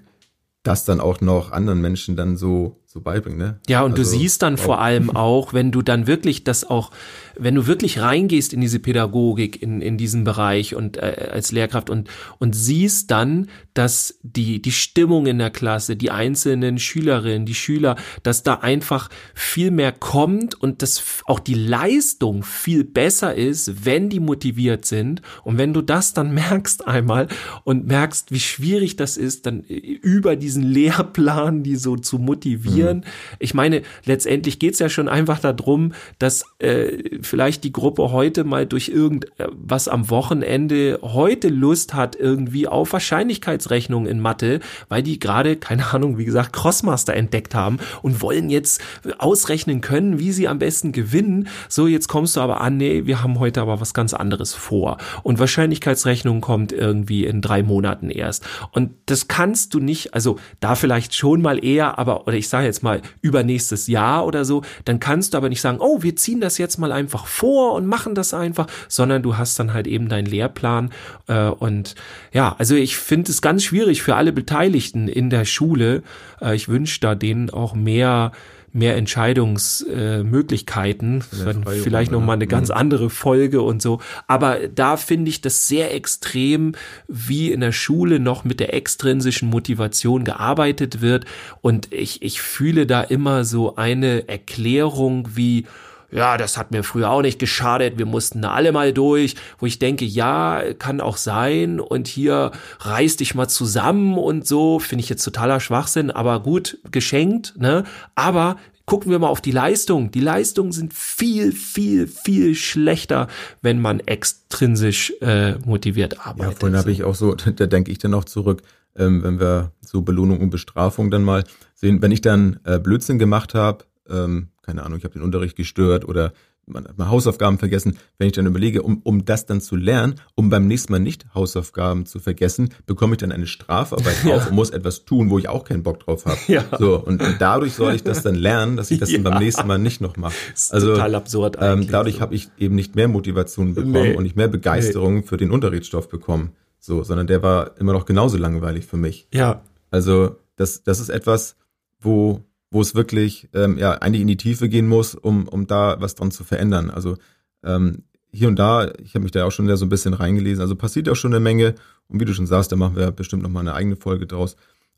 [0.63, 3.59] das dann auch noch anderen Menschen dann so so beibringen, ne?
[3.67, 6.91] Ja, und also, du siehst dann vor allem auch, wenn du dann wirklich das auch,
[7.35, 11.89] wenn du wirklich reingehst in diese Pädagogik, in, in diesen Bereich und äh, als Lehrkraft
[11.89, 17.55] und, und siehst dann, dass die, die Stimmung in der Klasse, die einzelnen Schülerinnen, die
[17.55, 23.85] Schüler, dass da einfach viel mehr kommt und dass auch die Leistung viel besser ist,
[23.85, 25.23] wenn die motiviert sind.
[25.43, 27.27] Und wenn du das dann merkst einmal
[27.63, 32.97] und merkst, wie schwierig das ist, dann über diesen Lehrplan, die so zu motivieren, passieren.
[32.97, 33.03] Mhm.
[33.39, 38.65] Ich meine, letztendlich geht's ja schon einfach darum, dass äh, vielleicht die Gruppe heute mal
[38.65, 45.55] durch irgendwas am Wochenende heute Lust hat irgendwie auf Wahrscheinlichkeitsrechnung in Mathe, weil die gerade,
[45.55, 48.81] keine Ahnung, wie gesagt, Crossmaster entdeckt haben und wollen jetzt
[49.17, 51.47] ausrechnen können, wie sie am besten gewinnen.
[51.69, 54.97] So, jetzt kommst du aber an, nee, wir haben heute aber was ganz anderes vor.
[55.23, 58.45] Und Wahrscheinlichkeitsrechnung kommt irgendwie in drei Monaten erst.
[58.71, 62.65] Und das kannst du nicht, also da vielleicht schon mal eher, aber, oder ich sage
[62.65, 66.15] jetzt jetzt mal übernächstes Jahr oder so, dann kannst du aber nicht sagen, oh, wir
[66.15, 69.87] ziehen das jetzt mal einfach vor und machen das einfach, sondern du hast dann halt
[69.87, 70.91] eben deinen Lehrplan
[71.27, 71.95] äh, und
[72.31, 76.03] ja, also ich finde es ganz schwierig für alle Beteiligten in der Schule.
[76.41, 78.31] Äh, ich wünsche da denen auch mehr
[78.73, 81.23] mehr Entscheidungsmöglichkeiten.
[81.31, 82.75] Äh, vielleicht noch mal eine ganz mhm.
[82.75, 84.01] andere Folge und so.
[84.27, 86.73] Aber da finde ich das sehr extrem,
[87.07, 91.25] wie in der Schule noch mit der extrinsischen Motivation gearbeitet wird.
[91.61, 95.65] Und ich, ich fühle da immer so eine Erklärung wie,
[96.13, 99.65] ja, das hat mir früher auch nicht geschadet, wir mussten da alle mal durch, wo
[99.65, 105.03] ich denke, ja, kann auch sein und hier reiß dich mal zusammen und so, finde
[105.03, 107.83] ich jetzt totaler Schwachsinn, aber gut, geschenkt, ne?
[108.15, 110.11] Aber gucken wir mal auf die Leistung.
[110.11, 113.27] Die Leistungen sind viel, viel, viel schlechter,
[113.61, 116.53] wenn man extrinsisch äh, motiviert arbeitet.
[116.53, 118.61] Ja, vorhin habe ich auch so, da denke ich dann auch zurück,
[118.95, 121.43] ähm, wenn wir so Belohnung und Bestrafung dann mal
[121.75, 122.01] sehen.
[122.01, 126.07] Wenn ich dann äh, Blödsinn gemacht habe, ähm, keine Ahnung, ich habe den Unterricht gestört
[126.07, 126.33] oder
[126.65, 127.97] man hat mal Hausaufgaben vergessen.
[128.17, 131.25] Wenn ich dann überlege, um, um das dann zu lernen, um beim nächsten Mal nicht
[131.35, 134.47] Hausaufgaben zu vergessen, bekomme ich dann eine Strafarbeit drauf ja.
[134.47, 136.37] und muss etwas tun, wo ich auch keinen Bock drauf habe.
[136.47, 136.65] Ja.
[136.77, 139.17] So, und, und, dadurch soll ich das dann lernen, dass ich das ja.
[139.17, 140.35] dann beim nächsten Mal nicht noch mache.
[140.69, 144.15] Also total absurd ähm, dadurch habe ich eben nicht mehr Motivation bekommen nee.
[144.15, 145.21] und nicht mehr Begeisterung nee.
[145.23, 146.51] für den Unterrichtsstoff bekommen.
[146.79, 149.27] So, sondern der war immer noch genauso langweilig für mich.
[149.33, 149.63] Ja.
[149.89, 151.55] Also das, das ist etwas,
[151.99, 156.01] wo wo es wirklich ähm, ja eigentlich in die Tiefe gehen muss, um, um da
[156.01, 156.89] was dran zu verändern.
[156.89, 157.17] Also
[157.63, 160.75] ähm, hier und da, ich habe mich da auch schon so ein bisschen reingelesen, also
[160.75, 161.75] passiert auch schon eine Menge
[162.07, 164.55] und wie du schon sagst, da machen wir bestimmt nochmal eine eigene Folge draus.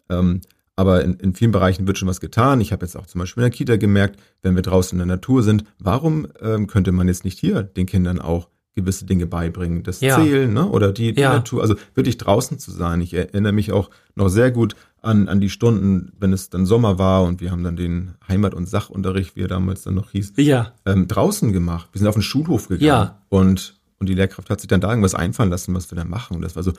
[0.10, 0.40] Ähm,
[0.78, 2.62] aber in, in vielen Bereichen wird schon was getan.
[2.62, 5.18] Ich habe jetzt auch zum Beispiel in der Kita gemerkt, wenn wir draußen in der
[5.18, 9.84] Natur sind, warum ähm, könnte man jetzt nicht hier den Kindern auch gewisse Dinge beibringen.
[9.84, 10.18] Das ja.
[10.18, 10.68] Zählen, ne?
[10.70, 11.34] Oder die, die ja.
[11.34, 13.02] Natur, also wirklich draußen zu sein.
[13.02, 16.98] Ich erinnere mich auch noch sehr gut an, an die Stunden, wenn es dann Sommer
[16.98, 20.34] war und wir haben dann den Heimat- und Sachunterricht, wie er damals dann noch hieß,
[20.38, 20.74] ja.
[20.86, 21.90] ähm, draußen gemacht.
[21.92, 23.22] Wir sind auf den Schulhof gegangen ja.
[23.30, 26.36] und, und die Lehrkraft hat sich dann da irgendwas einfallen lassen, was wir da machen.
[26.36, 26.74] Und das war so,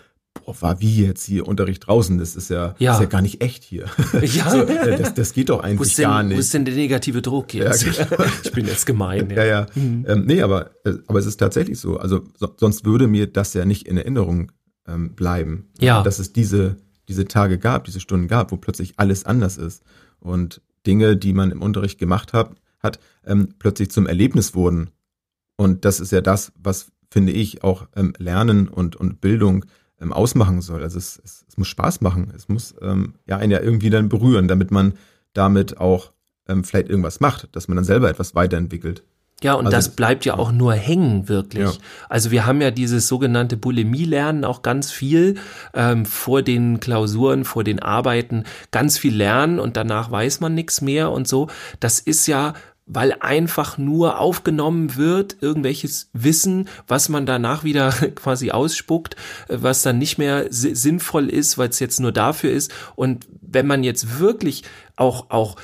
[0.45, 2.19] boah, war wie jetzt hier Unterricht draußen?
[2.19, 2.95] Das ist ja, ja.
[2.95, 3.87] Ist ja gar nicht echt hier.
[4.21, 4.51] Ja.
[4.51, 6.37] so, das, das geht doch eigentlich denn, gar nicht.
[6.37, 7.85] Wo ist denn der negative Druck jetzt?
[7.85, 8.25] Ja, genau.
[8.43, 9.31] ich bin jetzt gemein.
[9.31, 9.45] Ja, ja.
[9.45, 9.67] ja.
[9.75, 10.05] Mhm.
[10.09, 11.99] Ähm, nee, aber, äh, aber es ist tatsächlich so.
[11.99, 14.53] Also so, sonst würde mir das ja nicht in Erinnerung
[14.89, 15.69] ähm, bleiben.
[15.81, 16.03] Ja.
[16.03, 16.77] Dass es diese,
[17.09, 19.83] diese Tage gab, diese Stunden gab, wo plötzlich alles anders ist.
[20.19, 24.90] Und Dinge, die man im Unterricht gemacht hat, hat ähm, plötzlich zum Erlebnis wurden.
[25.57, 29.64] Und das ist ja das, was, finde ich, auch ähm, Lernen und, und Bildung
[30.01, 30.83] ähm, ausmachen soll.
[30.83, 32.33] Also es, es, es muss Spaß machen.
[32.35, 34.95] Es muss ähm, ja einen ja irgendwie dann berühren, damit man
[35.33, 36.12] damit auch
[36.49, 39.05] ähm, vielleicht irgendwas macht, dass man dann selber etwas weiterentwickelt.
[39.42, 41.64] Ja, und also das bleibt ja auch nur hängen, wirklich.
[41.64, 41.72] Ja.
[42.09, 45.35] Also wir haben ja dieses sogenannte Bulimie-Lernen auch ganz viel
[45.75, 50.81] ähm, vor den Klausuren, vor den Arbeiten, ganz viel lernen und danach weiß man nichts
[50.81, 51.49] mehr und so.
[51.81, 52.55] Das ist ja
[52.87, 59.16] weil einfach nur aufgenommen wird, irgendwelches Wissen, was man danach wieder quasi ausspuckt,
[59.49, 62.72] äh, was dann nicht mehr sinnvoll ist, weil es jetzt nur dafür ist.
[62.94, 64.62] Und wenn man jetzt wirklich
[64.94, 65.57] auch, auch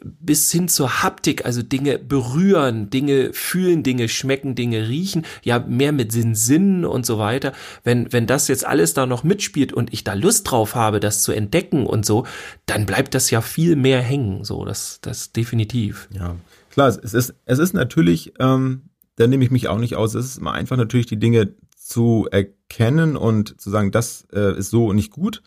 [0.00, 5.92] bis hin zur Haptik, also Dinge berühren, Dinge fühlen, Dinge schmecken, Dinge riechen, ja mehr
[5.92, 7.52] mit den Sinnen und so weiter.
[7.82, 11.22] Wenn, wenn das jetzt alles da noch mitspielt und ich da Lust drauf habe, das
[11.22, 12.26] zu entdecken und so,
[12.66, 16.08] dann bleibt das ja viel mehr hängen, so, das, das definitiv.
[16.12, 16.36] Ja,
[16.70, 20.26] klar, es ist, es ist natürlich, ähm, da nehme ich mich auch nicht aus, es
[20.26, 24.92] ist immer einfach natürlich die Dinge zu erkennen und zu sagen, das äh, ist so
[24.92, 25.42] nicht gut,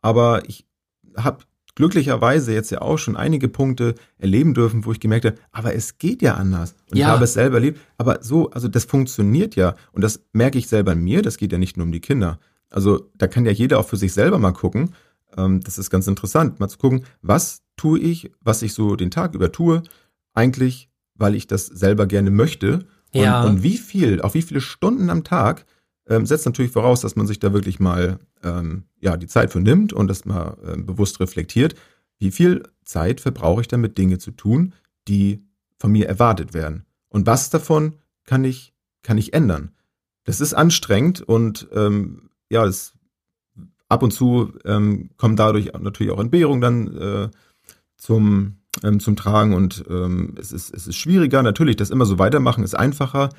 [0.00, 0.66] aber ich
[1.16, 5.74] habe glücklicherweise jetzt ja auch schon einige Punkte erleben dürfen, wo ich gemerkt habe, aber
[5.74, 6.74] es geht ja anders.
[6.90, 7.06] Und ja.
[7.06, 7.80] ich habe es selber erlebt.
[7.98, 9.76] Aber so, also das funktioniert ja.
[9.92, 11.22] Und das merke ich selber an mir.
[11.22, 12.38] Das geht ja nicht nur um die Kinder.
[12.70, 14.94] Also da kann ja jeder auch für sich selber mal gucken.
[15.36, 19.10] Ähm, das ist ganz interessant, mal zu gucken, was tue ich, was ich so den
[19.10, 19.82] Tag über tue,
[20.34, 22.84] eigentlich, weil ich das selber gerne möchte.
[23.14, 23.44] Und, ja.
[23.44, 25.66] und wie viel, auch wie viele Stunden am Tag
[26.12, 29.60] ähm, setzt natürlich voraus, dass man sich da wirklich mal ähm, ja, die Zeit für
[29.60, 31.74] nimmt und das mal äh, bewusst reflektiert.
[32.18, 34.74] Wie viel Zeit verbrauche ich damit, Dinge zu tun,
[35.08, 35.42] die
[35.78, 36.84] von mir erwartet werden?
[37.08, 37.94] Und was davon
[38.24, 39.72] kann ich, kann ich ändern?
[40.24, 42.92] Das ist anstrengend und ähm, ja, es
[43.88, 47.30] ab und zu ähm, kommen dadurch natürlich auch Entbehrungen dann äh,
[47.96, 51.42] zum, ähm, zum Tragen und ähm, es, ist, es ist schwieriger.
[51.42, 53.30] Natürlich, das immer so weitermachen ist einfacher,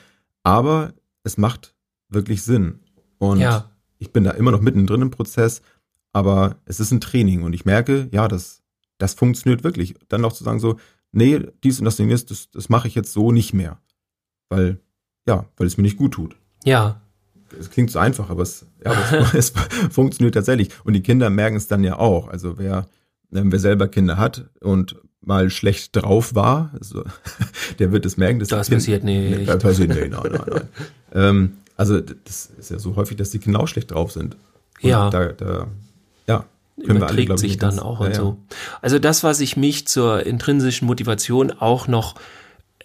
[0.43, 1.72] aber es macht
[2.13, 2.79] wirklich Sinn.
[3.17, 3.69] Und ja.
[3.99, 5.61] ich bin da immer noch mittendrin im Prozess,
[6.11, 8.61] aber es ist ein Training und ich merke, ja, das,
[8.97, 9.95] das funktioniert wirklich.
[10.09, 10.77] Dann noch zu sagen so,
[11.11, 13.79] nee, dies und das Ding ist, das, das mache ich jetzt so nicht mehr.
[14.49, 14.79] Weil,
[15.27, 16.35] ja, weil es mir nicht gut tut.
[16.63, 17.01] Ja.
[17.57, 20.69] Es klingt so einfach, aber es, ja, aber es, es funktioniert tatsächlich.
[20.83, 22.27] Und die Kinder merken es dann ja auch.
[22.27, 22.87] Also wer,
[23.33, 27.03] ähm, wer selber Kinder hat und mal schlecht drauf war, also,
[27.79, 28.39] der wird es merken.
[28.39, 29.37] Dass das passiert nicht.
[29.47, 30.67] Nee, passiert nicht, nein, nein, nein.
[31.13, 34.35] ähm, also das ist ja so häufig, dass die genau schlecht drauf sind.
[34.81, 35.09] Und ja.
[35.09, 35.67] Da, da,
[36.27, 36.45] ja.
[36.85, 38.37] Können wir alle, sich dann auch ja, und so.
[38.81, 42.15] Also das, was ich mich zur intrinsischen Motivation auch noch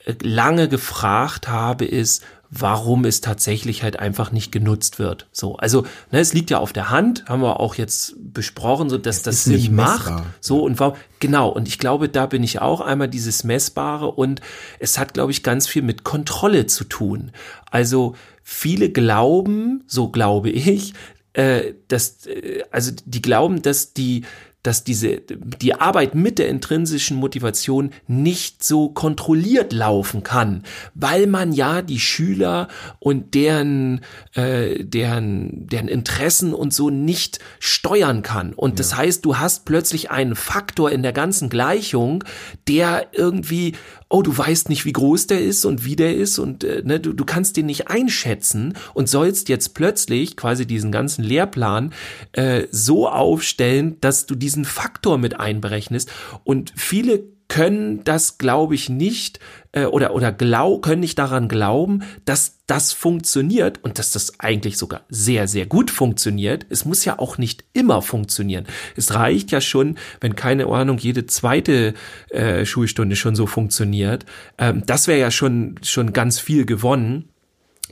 [0.05, 5.27] äh, lange gefragt habe, ist, warum es tatsächlich halt einfach nicht genutzt wird.
[5.33, 8.97] So, also ne, es liegt ja auf der Hand, haben wir auch jetzt besprochen, so
[8.97, 10.13] dass es das Sinn macht.
[10.41, 11.49] So und warum genau.
[11.49, 14.41] Und ich glaube, da bin ich auch einmal dieses messbare und
[14.79, 17.33] es hat, glaube ich, ganz viel mit Kontrolle zu tun.
[17.71, 18.15] Also
[18.51, 20.95] viele glauben, so glaube ich,
[21.35, 24.23] äh, dass äh, also die glauben, dass die
[24.65, 31.53] dass diese, die Arbeit mit der intrinsischen Motivation nicht so kontrolliert laufen kann, weil man
[31.53, 32.67] ja die Schüler
[32.99, 34.01] und deren,
[34.35, 38.53] äh, deren, deren Interessen und so nicht steuern kann.
[38.53, 38.77] Und ja.
[38.77, 42.25] das heißt, du hast plötzlich einen Faktor in der ganzen Gleichung,
[42.67, 43.75] der irgendwie
[44.09, 46.99] oh, du weißt nicht, wie groß der ist und wie der ist und äh, ne,
[46.99, 51.93] du, du kannst den nicht einschätzen und sollst jetzt plötzlich quasi diesen ganzen Lehrplan
[52.33, 56.11] äh, so aufstellen, dass du diesen Faktor mit einberechnest.
[56.45, 59.41] Und viele können das, glaube ich, nicht
[59.73, 64.77] äh, oder oder glaub, können nicht daran glauben, dass das funktioniert und dass das eigentlich
[64.77, 66.67] sogar sehr sehr gut funktioniert.
[66.69, 68.67] Es muss ja auch nicht immer funktionieren.
[68.97, 71.95] Es reicht ja schon, wenn keine Ahnung jede zweite
[72.29, 74.27] äh, Schulstunde schon so funktioniert.
[74.59, 77.31] Ähm, das wäre ja schon schon ganz viel gewonnen.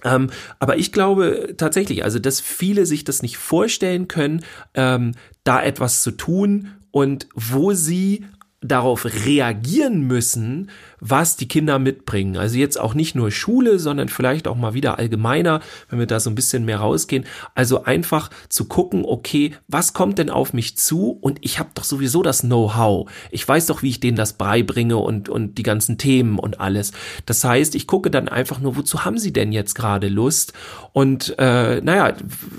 [0.04, 0.28] Ähm,
[0.58, 4.44] aber ich glaube tatsächlich, also dass viele sich das nicht vorstellen können,
[4.74, 5.12] ähm,
[5.44, 8.24] da etwas zu tun und wo sie
[8.68, 12.36] darauf reagieren müssen, was die Kinder mitbringen.
[12.36, 16.20] Also jetzt auch nicht nur Schule, sondern vielleicht auch mal wieder allgemeiner, wenn wir da
[16.20, 17.24] so ein bisschen mehr rausgehen.
[17.54, 21.18] Also einfach zu gucken, okay, was kommt denn auf mich zu?
[21.20, 23.10] Und ich habe doch sowieso das Know-how.
[23.30, 26.92] Ich weiß doch, wie ich denen das beibringe und, und die ganzen Themen und alles.
[27.26, 30.52] Das heißt, ich gucke dann einfach nur, wozu haben sie denn jetzt gerade Lust?
[30.92, 32.14] Und äh, naja,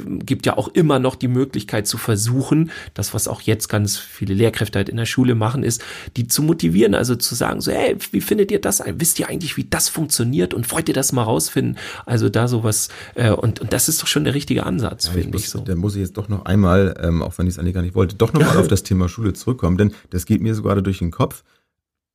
[0.06, 4.34] gibt ja auch immer noch die Möglichkeit zu versuchen, das, was auch jetzt ganz viele
[4.34, 5.84] Lehrkräfte halt in der Schule machen, ist,
[6.16, 8.84] die zu motivieren, also zu sagen, so, hey, wie findet ihr das?
[8.86, 11.78] Wisst ihr eigentlich, wie das funktioniert und wollt ihr das mal rausfinden?
[12.06, 15.38] Also da sowas, äh, und, und das ist doch schon der richtige Ansatz, ja, finde
[15.38, 15.60] ich, ich so.
[15.60, 17.96] Da muss ich jetzt doch noch einmal, ähm, auch wenn ich es eigentlich gar nicht
[17.96, 21.00] wollte, doch nochmal auf das Thema Schule zurückkommen, denn das geht mir so gerade durch
[21.00, 21.44] den Kopf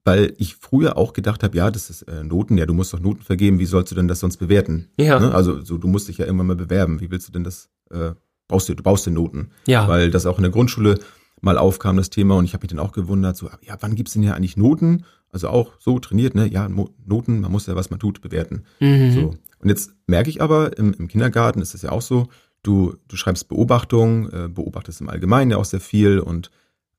[0.04, 3.00] weil ich früher auch gedacht habe, ja, das ist äh, Noten, ja, du musst doch
[3.00, 4.88] Noten vergeben, wie sollst du denn das sonst bewerten?
[4.98, 5.20] Ja.
[5.20, 5.32] Ne?
[5.32, 8.10] Also so, du musst dich ja irgendwann mal bewerben, wie willst du denn das, äh,
[8.48, 9.50] brauchst du, du brauchst den Noten.
[9.66, 9.86] Ja.
[9.86, 10.98] Weil das auch in der Grundschule
[11.43, 14.14] mal aufkam, das Thema, und ich habe mich dann auch gewundert, so, ja, wann gibt's
[14.14, 15.05] denn hier eigentlich Noten?
[15.30, 16.47] Also auch so trainiert, ne?
[16.47, 18.64] Ja, Noten, man muss ja, was man tut, bewerten.
[18.80, 19.12] Mhm.
[19.12, 19.34] So.
[19.59, 22.28] Und jetzt merke ich aber, im, im Kindergarten ist es ja auch so,
[22.62, 26.51] du, du schreibst Beobachtungen, äh, beobachtest im Allgemeinen ja auch sehr viel und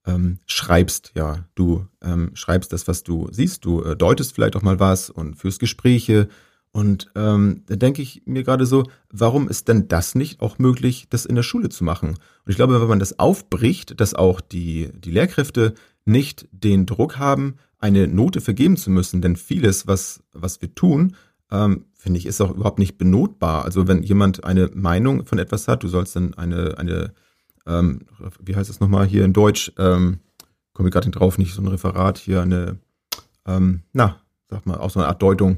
[0.06, 4.62] ähm, schreibst, ja, du ähm, schreibst das, was du siehst, du äh, deutest vielleicht auch
[4.62, 6.28] mal was und führst Gespräche
[6.74, 11.06] und ähm, da denke ich mir gerade so, warum ist denn das nicht auch möglich,
[11.08, 12.10] das in der Schule zu machen?
[12.10, 17.20] Und ich glaube, wenn man das aufbricht, dass auch die, die Lehrkräfte nicht den Druck
[17.20, 21.16] haben, eine Note vergeben zu müssen, denn vieles, was, was wir tun,
[21.52, 23.66] ähm, finde ich, ist auch überhaupt nicht benotbar.
[23.66, 27.14] Also wenn jemand eine Meinung von etwas hat, du sollst dann eine, eine
[27.68, 28.08] ähm,
[28.40, 30.22] wie heißt es nochmal hier in Deutsch, ähm,
[30.74, 32.80] komme ich gerade drauf, nicht so ein Referat, hier eine,
[33.46, 34.20] ähm, na,
[34.50, 35.58] sag mal, auch so eine Art Deutung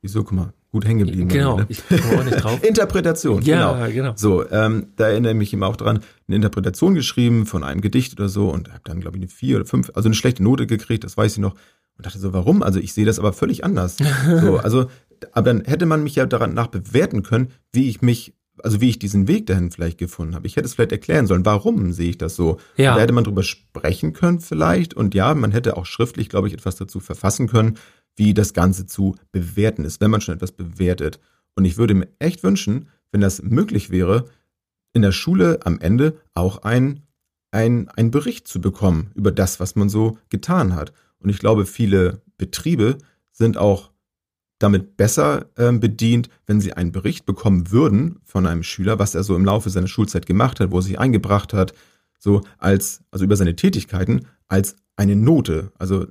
[0.00, 1.28] Wieso, guck mal, gut hängen geblieben.
[1.28, 1.66] Genau, ne?
[1.68, 2.62] ich komme auch nicht drauf.
[2.68, 3.92] Interpretation, ja, genau.
[3.92, 4.12] genau.
[4.16, 8.18] So, ähm, da erinnere ich mich immer auch dran, eine Interpretation geschrieben von einem Gedicht
[8.18, 10.66] oder so und habe dann, glaube ich, eine vier oder fünf, also eine schlechte Note
[10.66, 11.54] gekriegt, das weiß ich noch.
[11.96, 12.62] Und dachte so, warum?
[12.62, 13.96] Also ich sehe das aber völlig anders.
[14.40, 14.88] so, also,
[15.32, 18.34] aber dann hätte man mich ja daran nach bewerten können, wie ich mich
[18.64, 20.48] also wie ich diesen Weg dahin vielleicht gefunden habe.
[20.48, 22.58] Ich hätte es vielleicht erklären sollen, warum sehe ich das so.
[22.76, 22.94] Ja.
[22.94, 24.94] da hätte man drüber sprechen können vielleicht.
[24.94, 27.78] Und ja, man hätte auch schriftlich, glaube ich, etwas dazu verfassen können
[28.18, 31.20] wie das Ganze zu bewerten ist, wenn man schon etwas bewertet.
[31.54, 34.26] Und ich würde mir echt wünschen, wenn das möglich wäre,
[34.92, 37.02] in der Schule am Ende auch ein,
[37.50, 40.92] ein, ein Bericht zu bekommen über das, was man so getan hat.
[41.18, 42.98] Und ich glaube, viele Betriebe
[43.32, 43.92] sind auch
[44.58, 49.22] damit besser äh, bedient, wenn sie einen Bericht bekommen würden von einem Schüler, was er
[49.22, 51.74] so im Laufe seiner Schulzeit gemacht hat, wo er sich eingebracht hat,
[52.18, 55.70] so als, also über seine Tätigkeiten, als eine Note.
[55.78, 56.08] Also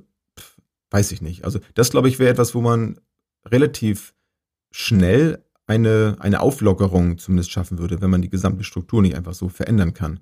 [0.90, 1.44] weiß ich nicht.
[1.44, 2.98] Also das, glaube ich, wäre etwas, wo man
[3.46, 4.14] relativ
[4.70, 9.48] schnell eine, eine Auflockerung zumindest schaffen würde, wenn man die gesamte Struktur nicht einfach so
[9.48, 10.20] verändern kann.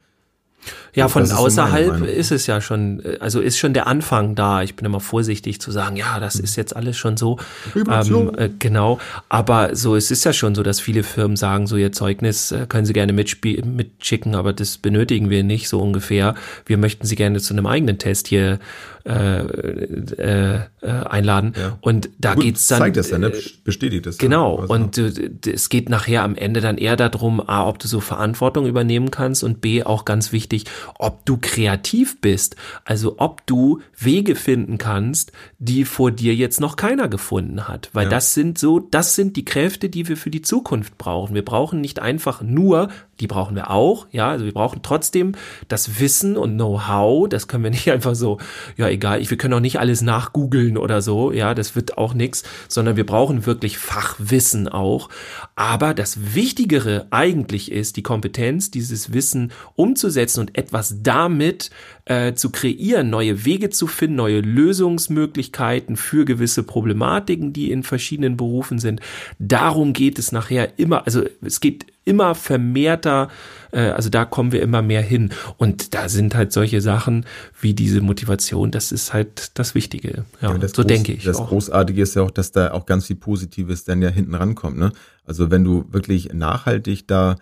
[0.95, 4.62] Ja, von außerhalb so ist es ja schon, also ist schon der Anfang da.
[4.62, 7.39] Ich bin immer vorsichtig zu sagen, ja, das ist jetzt alles schon so.
[7.75, 8.99] Ähm, äh, genau.
[9.29, 12.67] Aber so, es ist ja schon so, dass viele Firmen sagen, so ihr Zeugnis äh,
[12.69, 16.35] können Sie gerne mitschicken, aber das benötigen wir nicht, so ungefähr.
[16.64, 18.59] Wir möchten Sie gerne zu einem eigenen Test hier
[19.07, 21.52] äh, äh, äh, einladen.
[21.57, 21.78] Ja.
[21.80, 22.78] Und da Gut, geht's dann.
[22.80, 23.32] Zeigt das ja, ne?
[23.62, 24.18] Bestätigt das.
[24.18, 24.59] Genau.
[24.59, 24.74] Also.
[24.74, 28.66] Und äh, es geht nachher am Ende dann eher darum, A, ob du so Verantwortung
[28.66, 30.64] übernehmen kannst und B, auch ganz wichtig,
[30.98, 32.57] ob du kreativ bist.
[32.84, 37.90] Also ob du Wege finden kannst, die vor dir jetzt noch keiner gefunden hat.
[37.92, 38.11] Weil ja.
[38.11, 41.34] das sind so, das sind die Kräfte, die wir für die Zukunft brauchen.
[41.34, 42.88] Wir brauchen nicht einfach nur,
[43.20, 45.32] die brauchen wir auch, ja, also wir brauchen trotzdem
[45.68, 47.28] das Wissen und Know-how.
[47.28, 48.38] Das können wir nicht einfach so,
[48.76, 52.14] ja, egal, ich, wir können auch nicht alles nachgoogeln oder so, ja, das wird auch
[52.14, 55.09] nichts, sondern wir brauchen wirklich Fachwissen auch.
[55.55, 61.70] Aber das Wichtigere eigentlich ist, die Kompetenz, dieses Wissen umzusetzen und etwas damit
[62.07, 68.36] äh, zu kreieren, neue Wege zu finden, neue Lösungsmöglichkeiten für gewisse Problematiken, die in verschiedenen
[68.36, 69.01] Berufen sind.
[69.38, 73.28] Darum geht es nachher immer, also es geht immer vermehrter,
[73.72, 75.30] äh, also da kommen wir immer mehr hin.
[75.59, 77.26] Und da sind halt solche Sachen
[77.61, 80.24] wie diese Motivation, das ist halt das Wichtige.
[80.40, 81.24] Ja, Ja, das so Groß- denke ich.
[81.24, 81.48] Das auch.
[81.48, 84.78] Großartige ist ja auch, dass da auch ganz viel Positives dann ja hinten rankommt.
[84.78, 84.92] Ne?
[85.24, 87.36] Also wenn du wirklich nachhaltig da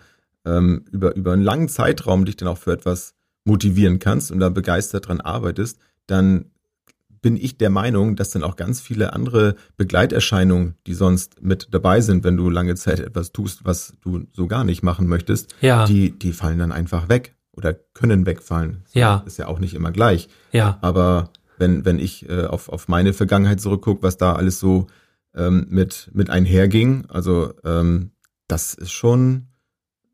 [0.45, 3.13] ähm, über, über einen langen Zeitraum dich dann auch für etwas
[3.45, 6.45] motivieren kannst und da begeistert dran arbeitest, dann
[7.25, 11.99] bin ich der Meinung, dass dann auch ganz viele andere Begleiterscheinungen, die sonst mit dabei
[12.01, 15.85] sind, wenn du lange Zeit etwas tust, was du so gar nicht machen möchtest, Ja.
[15.87, 18.83] die, die fallen dann einfach weg oder können wegfallen.
[18.93, 19.23] Ja.
[19.25, 20.29] Ist ja auch nicht immer gleich.
[20.51, 24.85] Ja, Aber wenn, wenn ich äh, auf, auf meine Vergangenheit zurückgucke, was da alles so
[25.33, 28.11] ähm, mit, mit einherging, also ähm,
[28.47, 29.47] das ist schon,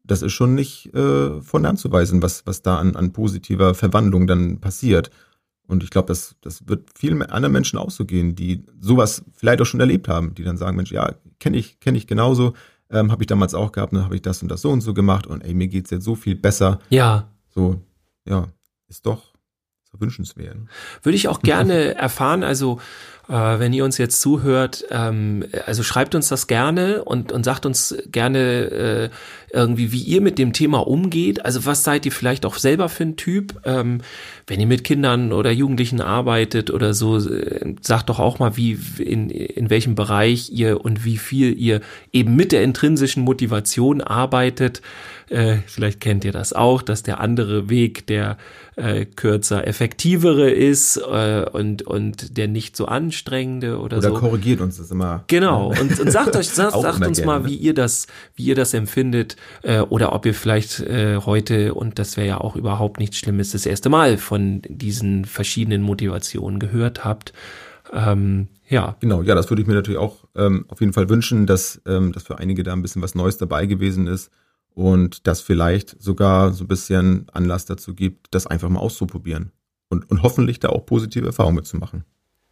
[0.06, 3.12] das ist schon nicht äh, von der Hand zu weisen, was, was da an, an
[3.12, 5.12] positiver Verwandlung dann passiert.
[5.72, 9.62] Und ich glaube, das, das wird vielen anderen Menschen auch so gehen, die sowas vielleicht
[9.62, 12.56] auch schon erlebt haben, die dann sagen, Mensch, ja, kenne ich, kenne ich genauso,
[12.90, 14.94] ähm, habe ich damals auch gehabt, dann habe ich das und das so und so
[14.94, 16.80] gemacht und ey, mir geht's jetzt so viel besser.
[16.90, 17.30] ja.
[17.54, 17.82] So,
[18.28, 18.48] ja,
[18.90, 19.31] ist doch
[19.98, 20.58] wünschenswert.
[21.04, 22.80] Würde ich auch gerne erfahren, also
[23.32, 27.66] äh, wenn ihr uns jetzt zuhört, ähm, also schreibt uns das gerne und, und sagt
[27.66, 29.10] uns gerne äh,
[29.54, 31.46] irgendwie, wie ihr mit dem Thema umgeht.
[31.46, 33.62] Also was seid ihr vielleicht auch selber für ein Typ?
[33.64, 34.02] Ähm,
[34.48, 38.78] wenn ihr mit Kindern oder Jugendlichen arbeitet oder so, äh, sagt doch auch mal, wie
[39.00, 41.82] in, in welchem Bereich ihr und wie viel ihr
[42.12, 44.82] eben mit der intrinsischen Motivation arbeitet.
[45.32, 48.38] Äh, vielleicht kennt ihr das auch, dass der andere Weg der
[48.76, 54.16] äh, kürzer effektivere ist äh, und, und der nicht so anstrengende oder, Oder so.
[54.16, 55.24] korrigiert uns das immer.
[55.28, 55.70] Genau.
[55.70, 57.48] Und, und sagt euch, sagt, sagt uns gerne, mal, ne?
[57.48, 61.98] wie ihr das, wie ihr das empfindet, äh, oder ob ihr vielleicht äh, heute, und
[61.98, 67.06] das wäre ja auch überhaupt nichts Schlimmes, das erste Mal von diesen verschiedenen Motivationen gehört
[67.06, 67.32] habt.
[67.94, 71.46] Ähm, ja, Genau, ja, das würde ich mir natürlich auch ähm, auf jeden Fall wünschen,
[71.46, 74.30] dass, ähm, dass für einige da ein bisschen was Neues dabei gewesen ist
[74.74, 79.52] und das vielleicht sogar so ein bisschen Anlass dazu gibt, das einfach mal auszuprobieren
[79.90, 82.06] und, und hoffentlich da auch positive Erfahrungen mitzumachen.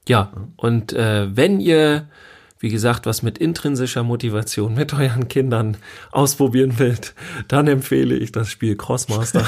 [0.07, 0.31] ja.
[0.57, 2.07] Und äh, wenn ihr
[2.61, 5.77] wie gesagt, was mit intrinsischer Motivation mit euren Kindern
[6.11, 7.13] ausprobieren wollt,
[7.47, 9.45] dann empfehle ich das Spiel Crossmaster.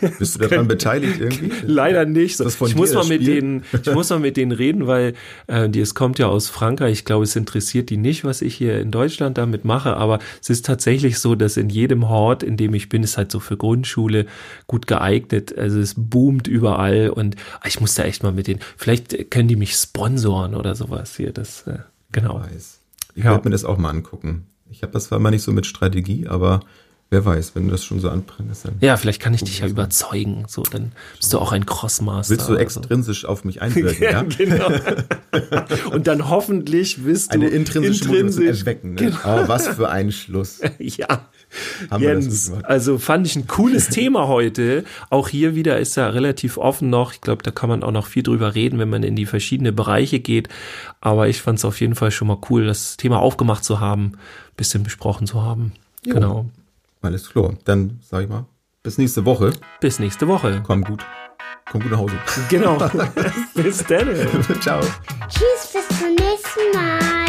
[0.18, 1.50] Bist du daran beteiligt irgendwie?
[1.66, 2.36] Leider nicht.
[2.36, 5.14] So, ich muss mal mit denen, ich muss mal mit denen reden, weil
[5.46, 6.92] äh, die, es kommt ja aus Frankreich.
[6.92, 9.96] Ich glaube, es interessiert die nicht, was ich hier in Deutschland damit mache.
[9.96, 13.32] Aber es ist tatsächlich so, dass in jedem Hort, in dem ich bin, ist halt
[13.32, 14.26] so für Grundschule
[14.66, 15.56] gut geeignet.
[15.56, 18.60] Also es boomt überall und ah, ich muss da echt mal mit denen.
[18.76, 21.32] Vielleicht können die mich sponsoren oder sowas hier.
[21.32, 21.78] Das äh,
[22.20, 22.40] genau.
[22.40, 22.80] weiß.
[23.14, 23.30] Ich Ja.
[23.30, 24.46] werde mir das auch mal angucken.
[24.70, 26.60] Ich habe das zwar mal nicht so mit Strategie, aber
[27.08, 29.66] wer weiß, wenn du das schon so anprangst, dann Ja, vielleicht kann ich dich ja
[29.68, 30.44] überzeugen.
[30.48, 32.30] So, dann bist du auch ein Crossmaster.
[32.30, 32.80] willst du oder so.
[32.80, 34.22] extrinsisch auf mich einwirken, ja?
[34.22, 34.68] genau.
[35.92, 38.60] Und dann hoffentlich bist du Eine intrinsische Motivation intrinsisch.
[38.60, 38.90] erwecken.
[38.94, 38.96] Ne?
[38.96, 39.18] Genau.
[39.24, 40.60] Oh, was für ein Schluss.
[40.78, 41.26] Ja.
[41.90, 44.84] Haben wir das Jens, also fand ich ein cooles Thema heute.
[45.10, 47.12] Auch hier wieder ist er relativ offen noch.
[47.12, 49.74] Ich glaube, da kann man auch noch viel drüber reden, wenn man in die verschiedenen
[49.74, 50.48] Bereiche geht.
[51.00, 54.12] Aber ich fand es auf jeden Fall schon mal cool, das Thema aufgemacht zu haben,
[54.56, 55.72] bisschen besprochen zu haben.
[56.04, 56.46] Genau.
[57.02, 57.54] Alles klar.
[57.64, 58.46] Dann sag ich mal,
[58.82, 59.52] bis nächste Woche.
[59.80, 60.62] Bis nächste Woche.
[60.64, 61.04] Komm gut.
[61.70, 62.14] Komm gut nach Hause.
[62.48, 62.78] Genau.
[63.54, 64.08] Bis dann.
[64.60, 64.80] Ciao.
[65.28, 67.25] Tschüss, bis zum nächsten Mal.